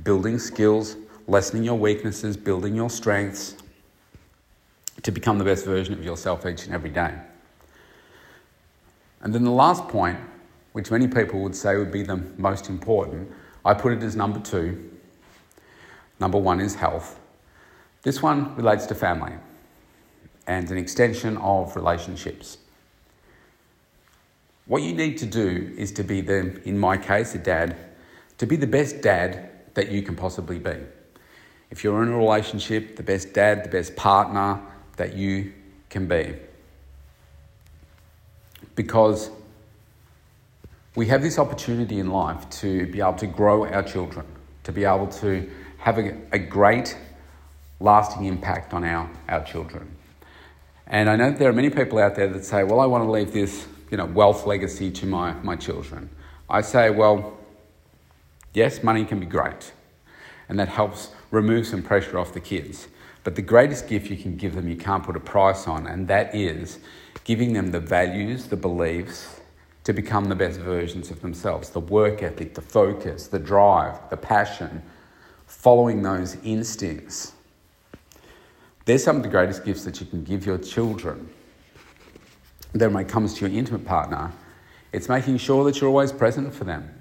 building 0.02 0.40
skills, 0.40 0.96
lessening 1.28 1.62
your 1.62 1.78
weaknesses, 1.78 2.36
building 2.36 2.74
your 2.74 2.90
strengths 2.90 3.54
to 5.02 5.12
become 5.12 5.38
the 5.38 5.44
best 5.44 5.64
version 5.64 5.94
of 5.94 6.04
yourself 6.04 6.44
each 6.46 6.66
and 6.66 6.74
every 6.74 6.90
day. 6.90 7.14
And 9.20 9.32
then 9.32 9.44
the 9.44 9.50
last 9.50 9.86
point, 9.86 10.18
which 10.72 10.90
many 10.90 11.06
people 11.06 11.40
would 11.42 11.54
say 11.54 11.76
would 11.76 11.92
be 11.92 12.02
the 12.02 12.16
most 12.38 12.68
important, 12.68 13.30
I 13.64 13.74
put 13.74 13.92
it 13.92 14.02
as 14.02 14.16
number 14.16 14.40
two. 14.40 14.90
Number 16.20 16.38
one 16.38 16.60
is 16.60 16.74
health. 16.74 17.18
This 18.02 18.22
one 18.22 18.54
relates 18.56 18.86
to 18.86 18.94
family 18.94 19.32
and 20.46 20.70
an 20.70 20.76
extension 20.76 21.36
of 21.38 21.76
relationships. 21.76 22.58
What 24.66 24.82
you 24.82 24.92
need 24.92 25.18
to 25.18 25.26
do 25.26 25.72
is 25.76 25.92
to 25.92 26.02
be 26.02 26.20
the, 26.20 26.60
in 26.66 26.78
my 26.78 26.96
case, 26.96 27.34
a 27.34 27.38
dad, 27.38 27.76
to 28.38 28.46
be 28.46 28.56
the 28.56 28.66
best 28.66 29.02
dad 29.02 29.50
that 29.74 29.90
you 29.90 30.02
can 30.02 30.16
possibly 30.16 30.58
be. 30.58 30.76
If 31.70 31.84
you're 31.84 32.02
in 32.02 32.08
a 32.08 32.16
relationship, 32.16 32.96
the 32.96 33.02
best 33.02 33.32
dad, 33.32 33.64
the 33.64 33.68
best 33.68 33.96
partner 33.96 34.60
that 34.96 35.14
you 35.14 35.52
can 35.88 36.06
be 36.06 36.36
because 38.74 39.30
we 40.94 41.06
have 41.06 41.22
this 41.22 41.38
opportunity 41.38 41.98
in 41.98 42.10
life 42.10 42.48
to 42.50 42.86
be 42.86 43.00
able 43.00 43.14
to 43.14 43.26
grow 43.26 43.66
our 43.66 43.82
children, 43.82 44.26
to 44.64 44.72
be 44.72 44.84
able 44.84 45.06
to 45.06 45.50
have 45.78 45.98
a, 45.98 46.16
a 46.32 46.38
great 46.38 46.96
lasting 47.80 48.26
impact 48.26 48.74
on 48.74 48.84
our, 48.84 49.10
our 49.28 49.42
children. 49.44 49.96
And 50.86 51.08
I 51.08 51.16
know 51.16 51.30
there 51.30 51.48
are 51.48 51.54
many 51.54 51.70
people 51.70 51.98
out 51.98 52.14
there 52.14 52.28
that 52.28 52.44
say, 52.44 52.62
well, 52.62 52.78
I 52.78 52.86
want 52.86 53.04
to 53.04 53.10
leave 53.10 53.32
this 53.32 53.66
you 53.90 53.96
know, 53.96 54.04
wealth 54.04 54.46
legacy 54.46 54.90
to 54.90 55.06
my, 55.06 55.32
my 55.42 55.56
children. 55.56 56.10
I 56.48 56.60
say, 56.60 56.90
well, 56.90 57.38
yes, 58.52 58.82
money 58.82 59.04
can 59.04 59.18
be 59.18 59.26
great, 59.26 59.72
and 60.48 60.58
that 60.58 60.68
helps 60.68 61.10
remove 61.30 61.66
some 61.66 61.82
pressure 61.82 62.18
off 62.18 62.34
the 62.34 62.40
kids. 62.40 62.88
But 63.24 63.36
the 63.36 63.42
greatest 63.42 63.88
gift 63.88 64.10
you 64.10 64.16
can 64.16 64.36
give 64.36 64.54
them, 64.54 64.68
you 64.68 64.76
can't 64.76 65.02
put 65.02 65.16
a 65.16 65.20
price 65.20 65.66
on, 65.66 65.86
and 65.86 66.08
that 66.08 66.34
is 66.34 66.78
giving 67.24 67.54
them 67.54 67.70
the 67.70 67.80
values, 67.80 68.46
the 68.46 68.56
beliefs 68.56 69.40
to 69.84 69.92
become 69.92 70.26
the 70.26 70.34
best 70.34 70.60
versions 70.60 71.10
of 71.10 71.20
themselves 71.20 71.70
the 71.70 71.80
work 71.80 72.22
ethic, 72.22 72.54
the 72.54 72.62
focus, 72.62 73.26
the 73.26 73.38
drive, 73.38 73.98
the 74.10 74.16
passion, 74.16 74.82
following 75.46 76.02
those 76.02 76.36
instincts. 76.44 77.32
They're 78.84 78.98
some 78.98 79.16
of 79.16 79.22
the 79.22 79.28
greatest 79.28 79.64
gifts 79.64 79.84
that 79.84 80.00
you 80.00 80.06
can 80.06 80.24
give 80.24 80.44
your 80.44 80.58
children. 80.58 81.28
Then, 82.72 82.92
when 82.92 83.04
it 83.04 83.08
comes 83.08 83.34
to 83.34 83.46
your 83.46 83.56
intimate 83.56 83.84
partner, 83.84 84.32
it's 84.92 85.08
making 85.08 85.38
sure 85.38 85.64
that 85.64 85.80
you're 85.80 85.90
always 85.90 86.12
present 86.12 86.54
for 86.54 86.64
them, 86.64 86.92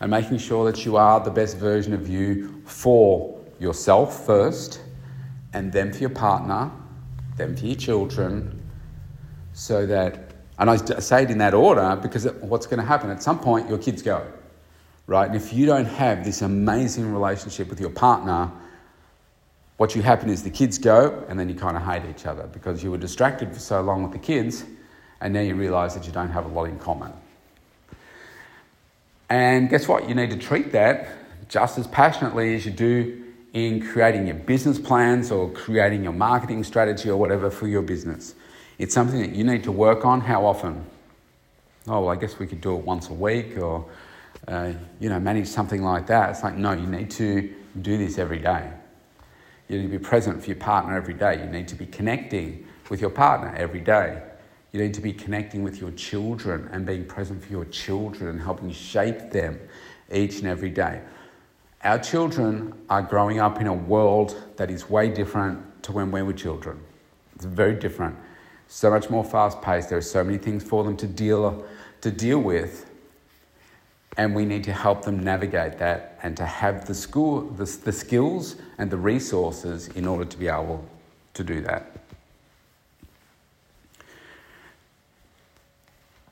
and 0.00 0.10
making 0.10 0.38
sure 0.38 0.70
that 0.70 0.84
you 0.84 0.96
are 0.96 1.20
the 1.20 1.30
best 1.30 1.56
version 1.56 1.92
of 1.92 2.08
you 2.08 2.62
for 2.64 3.38
yourself 3.58 4.24
first, 4.24 4.80
and 5.52 5.72
then 5.72 5.92
for 5.92 5.98
your 5.98 6.10
partner, 6.10 6.70
then 7.36 7.56
for 7.56 7.66
your 7.66 7.76
children, 7.76 8.62
so 9.52 9.86
that, 9.86 10.25
and 10.58 10.70
I 10.70 10.76
say 10.76 11.22
it 11.22 11.30
in 11.30 11.38
that 11.38 11.54
order 11.54 11.98
because 12.00 12.26
what's 12.40 12.66
going 12.66 12.80
to 12.80 12.86
happen 12.86 13.10
at 13.10 13.22
some 13.22 13.38
point, 13.38 13.68
your 13.68 13.78
kids 13.78 14.00
go, 14.02 14.26
right? 15.06 15.26
And 15.26 15.36
if 15.36 15.52
you 15.52 15.66
don't 15.66 15.86
have 15.86 16.24
this 16.24 16.42
amazing 16.42 17.12
relationship 17.12 17.68
with 17.68 17.80
your 17.80 17.90
partner, 17.90 18.50
what 19.76 19.94
you 19.94 20.00
happen 20.00 20.30
is 20.30 20.42
the 20.42 20.50
kids 20.50 20.78
go 20.78 21.24
and 21.28 21.38
then 21.38 21.48
you 21.48 21.54
kind 21.54 21.76
of 21.76 21.82
hate 21.82 22.08
each 22.08 22.24
other 22.24 22.46
because 22.46 22.82
you 22.82 22.90
were 22.90 22.98
distracted 22.98 23.52
for 23.52 23.60
so 23.60 23.82
long 23.82 24.02
with 24.02 24.12
the 24.12 24.18
kids 24.18 24.64
and 25.20 25.34
now 25.34 25.40
you 25.40 25.54
realize 25.54 25.94
that 25.94 26.06
you 26.06 26.12
don't 26.12 26.30
have 26.30 26.46
a 26.46 26.48
lot 26.48 26.64
in 26.64 26.78
common. 26.78 27.12
And 29.28 29.68
guess 29.68 29.88
what? 29.88 30.08
You 30.08 30.14
need 30.14 30.30
to 30.30 30.38
treat 30.38 30.72
that 30.72 31.08
just 31.48 31.78
as 31.78 31.86
passionately 31.86 32.54
as 32.54 32.64
you 32.64 32.72
do 32.72 33.24
in 33.52 33.86
creating 33.86 34.26
your 34.26 34.36
business 34.36 34.78
plans 34.78 35.30
or 35.30 35.50
creating 35.50 36.02
your 36.02 36.12
marketing 36.12 36.64
strategy 36.64 37.10
or 37.10 37.16
whatever 37.16 37.50
for 37.50 37.66
your 37.66 37.82
business. 37.82 38.34
It's 38.78 38.94
something 38.94 39.20
that 39.20 39.34
you 39.34 39.44
need 39.44 39.64
to 39.64 39.72
work 39.72 40.04
on. 40.04 40.20
How 40.20 40.44
often? 40.44 40.84
Oh, 41.88 42.00
well, 42.00 42.08
I 42.08 42.16
guess 42.16 42.38
we 42.38 42.46
could 42.46 42.60
do 42.60 42.76
it 42.76 42.84
once 42.84 43.08
a 43.08 43.14
week 43.14 43.56
or, 43.56 43.86
uh, 44.48 44.72
you 45.00 45.08
know, 45.08 45.18
manage 45.20 45.46
something 45.46 45.82
like 45.82 46.06
that. 46.08 46.30
It's 46.30 46.42
like, 46.42 46.56
no, 46.56 46.72
you 46.72 46.86
need 46.86 47.10
to 47.12 47.54
do 47.80 47.96
this 47.96 48.18
every 48.18 48.38
day. 48.38 48.70
You 49.68 49.78
need 49.78 49.90
to 49.90 49.98
be 49.98 50.04
present 50.04 50.40
for 50.40 50.48
your 50.48 50.56
partner 50.56 50.96
every 50.96 51.14
day. 51.14 51.38
You 51.38 51.46
need 51.46 51.68
to 51.68 51.74
be 51.74 51.86
connecting 51.86 52.66
with 52.90 53.00
your 53.00 53.10
partner 53.10 53.54
every 53.56 53.80
day. 53.80 54.22
You 54.72 54.80
need 54.80 54.94
to 54.94 55.00
be 55.00 55.12
connecting 55.12 55.62
with 55.62 55.80
your 55.80 55.90
children 55.92 56.68
and 56.72 56.84
being 56.84 57.04
present 57.06 57.42
for 57.42 57.50
your 57.50 57.64
children 57.66 58.28
and 58.30 58.40
helping 58.40 58.70
shape 58.72 59.30
them 59.30 59.58
each 60.12 60.38
and 60.38 60.46
every 60.46 60.70
day. 60.70 61.00
Our 61.82 61.98
children 61.98 62.74
are 62.90 63.02
growing 63.02 63.38
up 63.38 63.60
in 63.60 63.68
a 63.68 63.74
world 63.74 64.40
that 64.56 64.70
is 64.70 64.90
way 64.90 65.08
different 65.08 65.82
to 65.84 65.92
when 65.92 66.10
we 66.10 66.22
were 66.22 66.32
children. 66.32 66.80
It's 67.36 67.44
very 67.44 67.74
different. 67.74 68.16
So 68.68 68.90
much 68.90 69.10
more 69.10 69.24
fast 69.24 69.62
paced. 69.62 69.88
There 69.88 69.98
are 69.98 70.02
so 70.02 70.24
many 70.24 70.38
things 70.38 70.64
for 70.64 70.84
them 70.84 70.96
to 70.98 71.06
deal, 71.06 71.64
to 72.00 72.10
deal 72.10 72.38
with. 72.38 72.90
And 74.16 74.34
we 74.34 74.44
need 74.44 74.64
to 74.64 74.72
help 74.72 75.04
them 75.04 75.22
navigate 75.22 75.78
that 75.78 76.18
and 76.22 76.36
to 76.38 76.46
have 76.46 76.86
the, 76.86 76.94
school, 76.94 77.42
the, 77.42 77.64
the 77.84 77.92
skills 77.92 78.56
and 78.78 78.90
the 78.90 78.96
resources 78.96 79.88
in 79.88 80.06
order 80.06 80.24
to 80.24 80.36
be 80.38 80.48
able 80.48 80.84
to 81.34 81.44
do 81.44 81.60
that. 81.62 81.92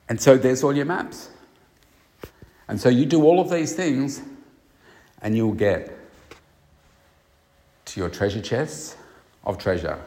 And 0.09 0.19
so 0.19 0.37
there's 0.37 0.63
all 0.63 0.75
your 0.75 0.85
maps. 0.85 1.29
And 2.67 2.79
so 2.79 2.89
you 2.89 3.05
do 3.05 3.23
all 3.23 3.39
of 3.39 3.49
these 3.49 3.73
things, 3.75 4.21
and 5.21 5.35
you'll 5.35 5.53
get 5.53 5.95
to 7.85 7.99
your 7.99 8.09
treasure 8.09 8.41
chests 8.41 8.97
of 9.43 9.57
treasure. 9.57 9.99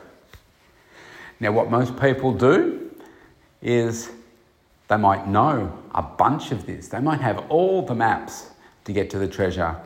Now, 1.41 1.53
what 1.53 1.71
most 1.71 1.97
people 1.99 2.33
do 2.33 2.91
is 3.63 4.11
they 4.89 4.97
might 4.97 5.29
know 5.29 5.77
a 5.95 6.03
bunch 6.03 6.51
of 6.51 6.67
this, 6.67 6.89
they 6.89 7.01
might 7.01 7.21
have 7.21 7.39
all 7.51 7.83
the 7.83 7.95
maps 7.95 8.51
to 8.85 8.93
get 8.93 9.11
to 9.11 9.19
the 9.19 9.29
treasure, 9.29 9.77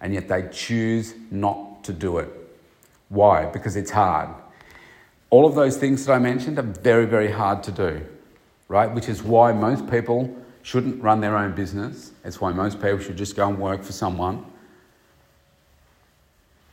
and 0.00 0.14
yet 0.14 0.28
they 0.28 0.48
choose 0.52 1.14
not 1.30 1.82
to 1.84 1.92
do 1.92 2.18
it. 2.18 2.28
Why? 3.08 3.46
Because 3.46 3.76
it's 3.76 3.90
hard. 3.90 4.28
All 5.30 5.46
of 5.46 5.54
those 5.54 5.76
things 5.76 6.06
that 6.06 6.12
I 6.12 6.18
mentioned 6.18 6.58
are 6.58 6.62
very, 6.62 7.06
very 7.06 7.30
hard 7.30 7.62
to 7.64 7.72
do 7.72 8.06
right? 8.70 8.94
Which 8.94 9.08
is 9.08 9.20
why 9.20 9.52
most 9.52 9.90
people 9.90 10.34
shouldn't 10.62 11.02
run 11.02 11.20
their 11.20 11.36
own 11.36 11.52
business. 11.52 12.12
It's 12.24 12.40
why 12.40 12.52
most 12.52 12.80
people 12.80 13.00
should 13.00 13.16
just 13.16 13.34
go 13.34 13.48
and 13.48 13.58
work 13.58 13.82
for 13.82 13.90
someone. 13.90 14.46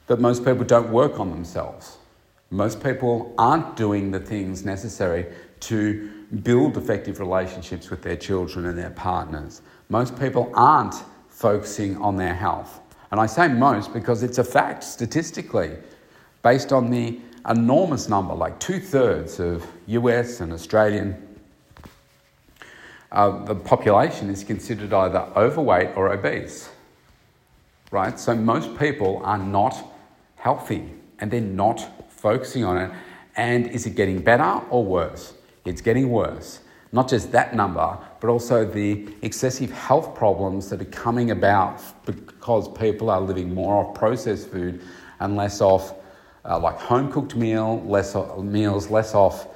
But 0.05 0.21
most 0.21 0.45
people 0.45 0.63
don't 0.63 0.91
work 0.91 1.19
on 1.19 1.31
themselves. 1.31 1.97
Most 2.49 2.81
people 2.81 3.33
aren't 3.37 3.75
doing 3.75 4.11
the 4.11 4.19
things 4.19 4.63
necessary 4.63 5.25
to 5.61 6.09
build 6.43 6.77
effective 6.77 7.19
relationships 7.19 7.89
with 7.89 8.01
their 8.01 8.15
children 8.15 8.65
and 8.65 8.77
their 8.77 8.91
partners. 8.91 9.61
Most 9.89 10.17
people 10.19 10.51
aren't 10.53 10.95
focusing 11.29 11.97
on 11.97 12.15
their 12.15 12.33
health. 12.33 12.79
And 13.11 13.19
I 13.19 13.25
say 13.25 13.47
most 13.47 13.93
because 13.93 14.23
it's 14.23 14.37
a 14.37 14.43
fact 14.43 14.83
statistically, 14.83 15.77
based 16.41 16.71
on 16.71 16.89
the 16.89 17.19
enormous 17.47 18.09
number, 18.09 18.33
like 18.33 18.59
two 18.59 18.79
thirds 18.79 19.39
of 19.39 19.65
US 19.87 20.41
and 20.41 20.51
Australian 20.51 21.27
uh, 23.11 23.43
the 23.45 23.55
population 23.55 24.29
is 24.29 24.43
considered 24.43 24.93
either 24.93 25.19
overweight 25.35 25.95
or 25.95 26.11
obese, 26.11 26.69
right? 27.91 28.19
So 28.19 28.35
most 28.35 28.77
people 28.77 29.21
are 29.23 29.37
not 29.37 29.75
healthy 30.35 30.91
and 31.19 31.31
they're 31.31 31.41
not 31.41 31.89
focusing 32.17 32.63
on 32.63 32.77
it. 32.77 32.91
And 33.35 33.67
is 33.67 33.85
it 33.85 33.95
getting 33.95 34.21
better 34.21 34.61
or 34.69 34.83
worse? 34.83 35.33
It's 35.65 35.81
getting 35.81 36.09
worse. 36.09 36.61
Not 36.91 37.09
just 37.09 37.31
that 37.33 37.55
number, 37.55 37.97
but 38.19 38.29
also 38.29 38.65
the 38.65 39.07
excessive 39.21 39.71
health 39.71 40.15
problems 40.15 40.69
that 40.69 40.81
are 40.81 40.85
coming 40.85 41.31
about 41.31 41.81
because 42.05 42.67
people 42.69 43.09
are 43.09 43.21
living 43.21 43.53
more 43.53 43.85
off 43.85 43.93
processed 43.93 44.49
food 44.49 44.81
and 45.19 45.35
less 45.35 45.61
off 45.61 45.93
uh, 46.45 46.57
like 46.57 46.77
home 46.79 47.11
cooked 47.11 47.35
meal, 47.35 47.83
less 47.85 48.15
off, 48.15 48.37
meals, 48.39 48.89
less 48.89 49.13
off 49.13 49.47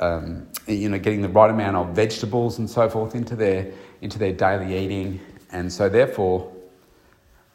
um, 0.00 0.46
you 0.66 0.88
know, 0.88 0.98
getting 0.98 1.22
the 1.22 1.28
right 1.28 1.50
amount 1.50 1.76
of 1.76 1.88
vegetables 1.94 2.58
and 2.58 2.68
so 2.68 2.88
forth 2.88 3.14
into 3.14 3.34
their, 3.34 3.72
into 4.00 4.18
their 4.18 4.32
daily 4.32 4.76
eating. 4.76 5.20
And 5.50 5.72
so, 5.72 5.88
therefore, 5.88 6.52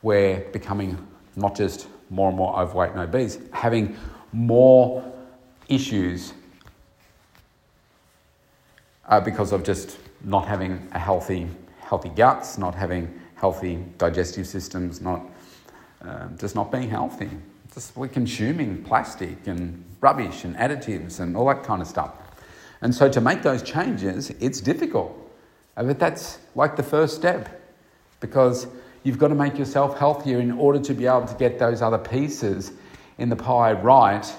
we're 0.01 0.39
becoming 0.51 0.97
not 1.35 1.55
just 1.55 1.87
more 2.09 2.29
and 2.29 2.37
more 2.37 2.59
overweight 2.59 2.91
and 2.91 2.99
obese, 2.99 3.39
having 3.51 3.97
more 4.33 5.03
issues 5.69 6.33
uh, 9.07 9.19
because 9.19 9.51
of 9.51 9.63
just 9.63 9.97
not 10.23 10.47
having 10.47 10.87
a 10.91 10.99
healthy, 10.99 11.47
healthy 11.79 12.09
guts, 12.09 12.57
not 12.57 12.75
having 12.75 13.19
healthy 13.35 13.83
digestive 13.97 14.47
systems, 14.47 15.01
not 15.01 15.21
uh, 16.03 16.27
just 16.37 16.55
not 16.55 16.71
being 16.71 16.89
healthy. 16.89 17.29
Just 17.73 17.95
we're 17.95 18.07
consuming 18.07 18.83
plastic 18.83 19.47
and 19.47 19.83
rubbish 20.01 20.43
and 20.43 20.55
additives 20.55 21.19
and 21.19 21.35
all 21.37 21.47
that 21.47 21.63
kind 21.63 21.81
of 21.81 21.87
stuff. 21.87 22.11
And 22.81 22.93
so 22.93 23.09
to 23.09 23.21
make 23.21 23.41
those 23.41 23.63
changes, 23.63 24.31
it's 24.41 24.59
difficult. 24.59 25.17
Uh, 25.77 25.83
but 25.83 25.99
that's 25.99 26.39
like 26.55 26.75
the 26.75 26.83
first 26.83 27.15
step 27.15 27.61
because 28.19 28.67
you've 29.03 29.17
got 29.17 29.29
to 29.29 29.35
make 29.35 29.57
yourself 29.57 29.97
healthier 29.97 30.39
in 30.39 30.51
order 30.51 30.79
to 30.79 30.93
be 30.93 31.05
able 31.05 31.25
to 31.25 31.35
get 31.35 31.59
those 31.59 31.81
other 31.81 31.97
pieces 31.97 32.71
in 33.17 33.29
the 33.29 33.35
pie 33.35 33.73
right. 33.73 34.31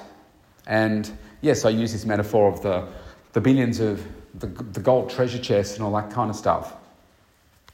And 0.66 1.10
yes, 1.40 1.64
I 1.64 1.70
use 1.70 1.92
this 1.92 2.04
metaphor 2.04 2.48
of 2.48 2.62
the, 2.62 2.88
the 3.32 3.40
billions 3.40 3.80
of 3.80 4.06
the, 4.34 4.46
the 4.46 4.80
gold 4.80 5.10
treasure 5.10 5.38
chests 5.38 5.74
and 5.74 5.84
all 5.84 5.92
that 5.92 6.10
kind 6.10 6.30
of 6.30 6.36
stuff. 6.36 6.74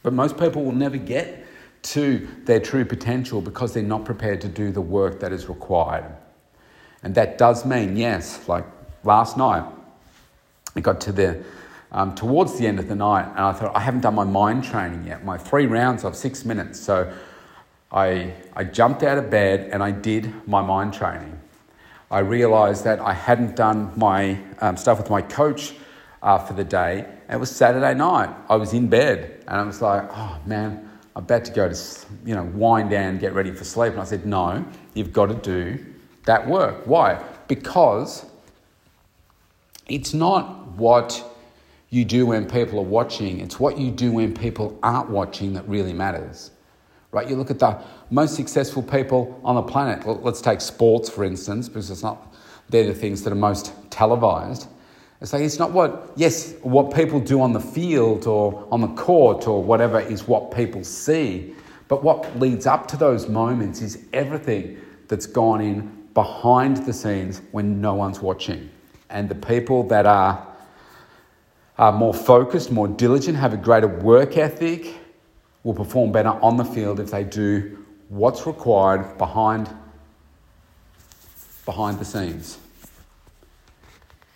But 0.03 0.13
most 0.13 0.39
people 0.39 0.65
will 0.65 0.73
never 0.73 0.97
get 0.97 1.47
to 1.83 2.29
their 2.45 2.61
true 2.61 2.85
potential 2.85 3.41
because 3.41 3.73
they're 3.73 3.83
not 3.83 4.05
prepared 4.05 4.41
to 4.43 4.49
do 4.49 4.71
the 4.71 4.81
work 4.81 5.21
that 5.21 5.33
is 5.33 5.49
required. 5.49 6.05
And 7.03 7.15
that 7.15 7.39
does 7.39 7.65
mean, 7.65 7.97
yes, 7.97 8.49
like 8.49 8.65
last 9.05 9.37
night, 9.37 9.65
it 10.77 10.83
got 10.83 11.01
to 11.03 11.13
the 11.13 11.43
um, 11.93 12.15
towards 12.15 12.59
the 12.59 12.67
end 12.67 12.79
of 12.79 12.89
the 12.89 12.95
night, 12.95 13.29
and 13.31 13.41
I 13.41 13.53
thought 13.53 13.75
I 13.75 13.81
haven't 13.81 14.03
done 14.03 14.15
my 14.15 14.25
mind 14.25 14.63
training 14.63 15.07
yet. 15.07 15.25
My 15.25 15.37
three 15.37 15.67
rounds 15.67 16.05
of 16.05 16.15
six 16.15 16.45
minutes, 16.45 16.79
so 16.79 17.13
I 17.93 18.35
I 18.55 18.65
jumped 18.65 19.03
out 19.03 19.19
of 19.19 19.31
bed 19.31 19.71
and 19.73 19.83
I 19.83 19.91
did 19.91 20.33
my 20.47 20.63
mind 20.63 20.95
training. 20.95 21.39
I 22.11 22.21
realised 22.21 22.85
that 22.85 23.01
I 23.01 23.13
hadn't 23.13 23.57
done 23.57 23.93
my 23.97 24.39
um, 24.61 24.77
stuff 24.77 24.99
with 24.99 25.11
my 25.11 25.23
coach 25.23 25.75
uh, 26.23 26.39
for 26.39 26.55
the 26.55 26.65
day. 26.65 27.07
It 27.29 27.37
was 27.37 27.51
Saturday 27.51 27.95
night. 27.95 28.35
I 28.49 28.57
was 28.57 28.73
in 28.73 28.89
bed, 28.89 29.45
and 29.47 29.61
I 29.61 29.63
was 29.63 29.81
like, 29.81 30.09
"Oh 30.11 30.39
man, 30.45 30.91
I'm 31.15 31.23
about 31.23 31.45
to 31.45 31.53
go 31.53 31.69
to 31.69 31.77
you 32.25 32.35
know 32.35 32.45
wind 32.45 32.91
down, 32.91 33.19
get 33.19 33.33
ready 33.33 33.53
for 33.53 33.65
sleep." 33.65 33.93
And 33.93 34.01
I 34.01 34.05
said, 34.05 34.27
"No, 34.27 34.65
you've 34.95 35.13
got 35.13 35.27
to 35.27 35.35
do 35.35 35.85
that 36.25 36.47
work. 36.47 36.87
Why? 36.87 37.23
Because 37.49 38.27
it's 39.89 40.15
not 40.15 40.69
what 40.77 41.25
you 41.91 42.05
do 42.05 42.27
when 42.27 42.49
people 42.49 42.79
are 42.79 42.85
watching, 42.85 43.41
it's 43.41 43.59
what 43.59 43.77
you 43.77 43.91
do 43.91 44.13
when 44.13 44.33
people 44.33 44.79
aren't 44.83 45.11
watching 45.11 45.55
that 45.55 45.69
really 45.69 45.93
matters. 45.93 46.53
Right? 47.13 47.29
You 47.29 47.37
look 47.37 47.51
at 47.51 47.59
the 47.59 47.83
most 48.11 48.37
successful 48.37 48.83
people 48.83 49.41
on 49.43 49.57
the 49.57 49.63
planet. 49.63 50.07
Let's 50.23 50.41
take 50.41 50.61
sports, 50.61 51.11
for 51.11 51.25
instance, 51.25 51.69
because 51.69 51.91
it's 51.91 52.03
not, 52.03 52.33
they're 52.69 52.87
the 52.87 52.95
things 52.95 53.23
that 53.25 53.33
are 53.33 53.37
most 53.37 53.73
televised. 53.91 54.69
It's 55.21 55.33
like 55.33 55.43
it's 55.43 55.59
not 55.59 55.73
what, 55.73 56.13
yes, 56.17 56.55
what 56.63 56.95
people 56.95 57.21
do 57.21 57.43
on 57.43 57.53
the 57.53 57.61
field 57.61 58.27
or 58.27 58.67
on 58.71 58.81
the 58.81 58.89
court 58.89 59.47
or 59.47 59.63
whatever 59.63 60.01
is 60.01 60.27
what 60.27 60.51
people 60.51 60.83
see, 60.83 61.55
but 61.89 62.03
what 62.03 62.39
leads 62.39 62.67
up 62.67 62.87
to 62.89 62.97
those 62.97 63.29
moments 63.29 63.83
is 63.83 64.07
everything 64.13 64.79
that's 65.09 65.27
gone 65.27 65.61
in 65.61 66.07
behind 66.15 66.79
the 66.87 66.93
scenes 66.93 67.43
when 67.51 67.81
no 67.81 67.95
one's 67.95 68.21
watching. 68.21 68.71
And 69.11 69.29
the 69.29 69.35
people 69.35 69.83
that 69.89 70.07
are, 70.07 70.47
are 71.77 71.93
more 71.93 72.15
focused, 72.15 72.71
more 72.71 72.89
diligent, 72.89 73.37
have 73.37 73.53
a 73.53 73.57
greater 73.57 73.89
work 73.89 74.37
ethic, 74.37 75.00
will 75.63 75.75
perform 75.75 76.13
better 76.13 76.31
on 76.31 76.57
the 76.57 76.65
field 76.65 77.01
if 77.01 77.11
they 77.11 77.25
do 77.25 77.85
what's 78.09 78.47
required 78.47 79.19
behind, 79.19 79.69
behind 81.65 81.99
the 81.99 82.05
scenes. 82.05 82.59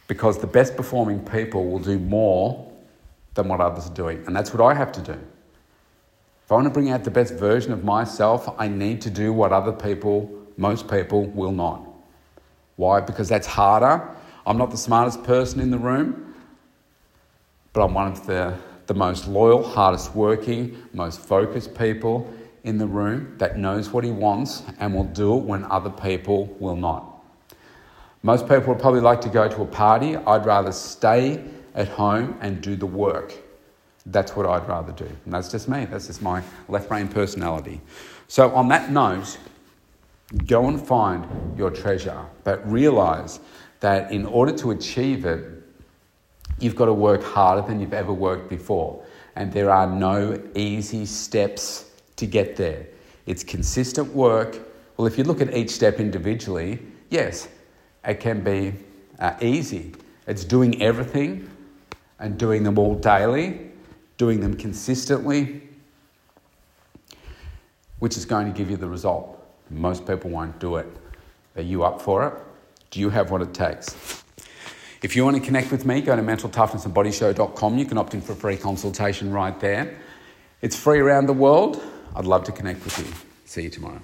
Because 0.07 0.39
the 0.39 0.47
best 0.47 0.77
performing 0.77 1.25
people 1.25 1.71
will 1.71 1.79
do 1.79 1.99
more 1.99 2.71
than 3.35 3.49
what 3.49 3.61
others 3.61 3.87
are 3.87 3.95
doing. 3.95 4.23
And 4.27 4.37
that's 4.37 4.53
what 4.53 4.63
I 4.65 4.75
have 4.75 4.93
to 4.93 5.01
do. 5.01 5.19
If 6.45 6.53
I 6.53 6.57
want 6.57 6.67
to 6.67 6.71
bring 6.71 6.91
out 6.91 7.05
the 7.05 7.11
best 7.11 7.35
version 7.35 7.73
of 7.73 7.85
myself, 7.85 8.55
I 8.59 8.69
need 8.69 9.01
to 9.03 9.11
do 9.11 9.33
what 9.33 9.53
other 9.53 9.73
people, 9.73 10.31
most 10.59 10.89
people, 10.89 11.25
will 11.25 11.53
not. 11.53 11.89
Why? 12.77 13.01
Because 13.01 13.29
that's 13.29 13.47
harder. 13.47 14.09
I'm 14.47 14.59
not 14.59 14.71
the 14.71 14.77
smartest 14.77 15.23
person 15.25 15.59
in 15.61 15.71
the 15.71 15.79
room, 15.79 16.35
but 17.73 17.83
I'm 17.83 17.95
one 17.95 18.13
of 18.13 18.27
the, 18.27 18.59
the 18.87 18.95
most 18.95 19.27
loyal, 19.27 19.63
hardest 19.63 20.15
working, 20.15 20.77
most 20.93 21.21
focused 21.21 21.75
people 21.75 22.33
in 22.65 22.79
the 22.79 22.87
room 22.87 23.35
that 23.39 23.59
knows 23.59 23.91
what 23.91 24.05
he 24.05 24.11
wants 24.11 24.63
and 24.79 24.95
will 24.95 25.05
do 25.05 25.37
it 25.37 25.45
when 25.45 25.65
other 25.65 25.91
people 25.91 26.47
will 26.59 26.77
not. 26.77 27.11
Most 28.23 28.49
people 28.49 28.73
would 28.73 28.81
probably 28.81 29.03
like 29.03 29.21
to 29.21 29.29
go 29.29 29.49
to 29.49 29.63
a 29.63 29.67
party. 29.67 30.17
I'd 30.17 30.47
rather 30.47 30.73
stay 30.73 31.45
at 31.75 31.89
home 31.89 32.39
and 32.41 32.63
do 32.63 32.75
the 32.75 32.87
work. 32.87 33.35
That's 34.07 34.35
what 34.35 34.47
I'd 34.47 34.67
rather 34.67 34.93
do. 34.93 35.05
And 35.25 35.33
that's 35.33 35.51
just 35.51 35.69
me. 35.69 35.85
That's 35.85 36.07
just 36.07 36.23
my 36.23 36.43
left 36.69 36.89
brain 36.89 37.09
personality. 37.09 37.81
So, 38.29 38.55
on 38.55 38.69
that 38.69 38.91
note, 38.91 39.39
go 40.47 40.69
and 40.69 40.81
find 40.81 41.27
your 41.57 41.71
treasure, 41.71 42.25
but 42.45 42.71
realize 42.71 43.41
that 43.81 44.11
in 44.11 44.25
order 44.25 44.53
to 44.57 44.71
achieve 44.71 45.27
it, 45.27 45.64
you've 46.59 46.77
got 46.77 46.87
to 46.87 46.93
work 46.93 47.23
harder 47.23 47.67
than 47.67 47.81
you've 47.81 47.93
ever 47.93 48.13
worked 48.13 48.49
before. 48.49 49.05
And 49.37 49.53
there 49.53 49.71
are 49.71 49.87
no 49.87 50.41
easy 50.55 51.07
steps 51.07 51.91
to 52.17 52.27
get 52.27 52.57
there. 52.57 52.87
It's 53.27 53.43
consistent 53.43 54.13
work. 54.15 54.59
Well, 54.97 55.07
if 55.07 55.19
you 55.19 55.25
look 55.25 55.41
at 55.41 55.55
each 55.57 55.71
step 55.71 55.99
individually, 55.99 56.79
yes, 57.11 57.49
it 58.05 58.21
can 58.21 58.43
be 58.43 58.75
uh, 59.19 59.35
easy. 59.41 59.95
It's 60.27 60.45
doing 60.45 60.81
everything 60.81 61.51
and 62.19 62.39
doing 62.39 62.63
them 62.63 62.79
all 62.79 62.95
daily, 62.95 63.71
doing 64.17 64.41
them 64.41 64.57
consistently, 64.57 65.63
which 67.99 68.17
is 68.17 68.25
going 68.25 68.51
to 68.51 68.57
give 68.57 68.71
you 68.71 68.77
the 68.77 68.89
result. 68.89 69.41
Most 69.71 70.07
people 70.07 70.31
won't 70.31 70.59
do 70.61 70.77
it. 70.77 70.87
Are 71.57 71.63
you 71.63 71.85
up 71.85 72.01
for 72.01 72.27
it? 72.27 72.35
Do 72.91 73.01
you 73.01 73.11
have 73.11 73.31
what 73.31 73.43
it 73.43 73.53
takes? 73.53 74.24
If 75.05 75.15
you 75.15 75.23
want 75.23 75.37
to 75.37 75.43
connect 75.43 75.71
with 75.71 75.85
me, 75.85 76.01
go 76.01 76.17
to 76.17 76.23
mentaltoughnessandbodyshow.com. 76.23 77.77
You 77.77 77.85
can 77.85 77.99
opt 77.99 78.15
in 78.15 78.23
for 78.23 78.33
a 78.33 78.37
free 78.37 78.57
consultation 78.57 79.31
right 79.33 79.61
there. 79.61 79.99
It's 80.63 80.77
free 80.77 80.99
around 80.99 81.27
the 81.27 81.35
world. 81.35 81.83
I'd 82.17 82.25
love 82.25 82.45
to 82.45 82.53
connect 82.53 82.83
with 82.85 82.99
you. 82.99 83.13
See 83.45 83.65
you 83.65 83.69
tomorrow. 83.69 84.01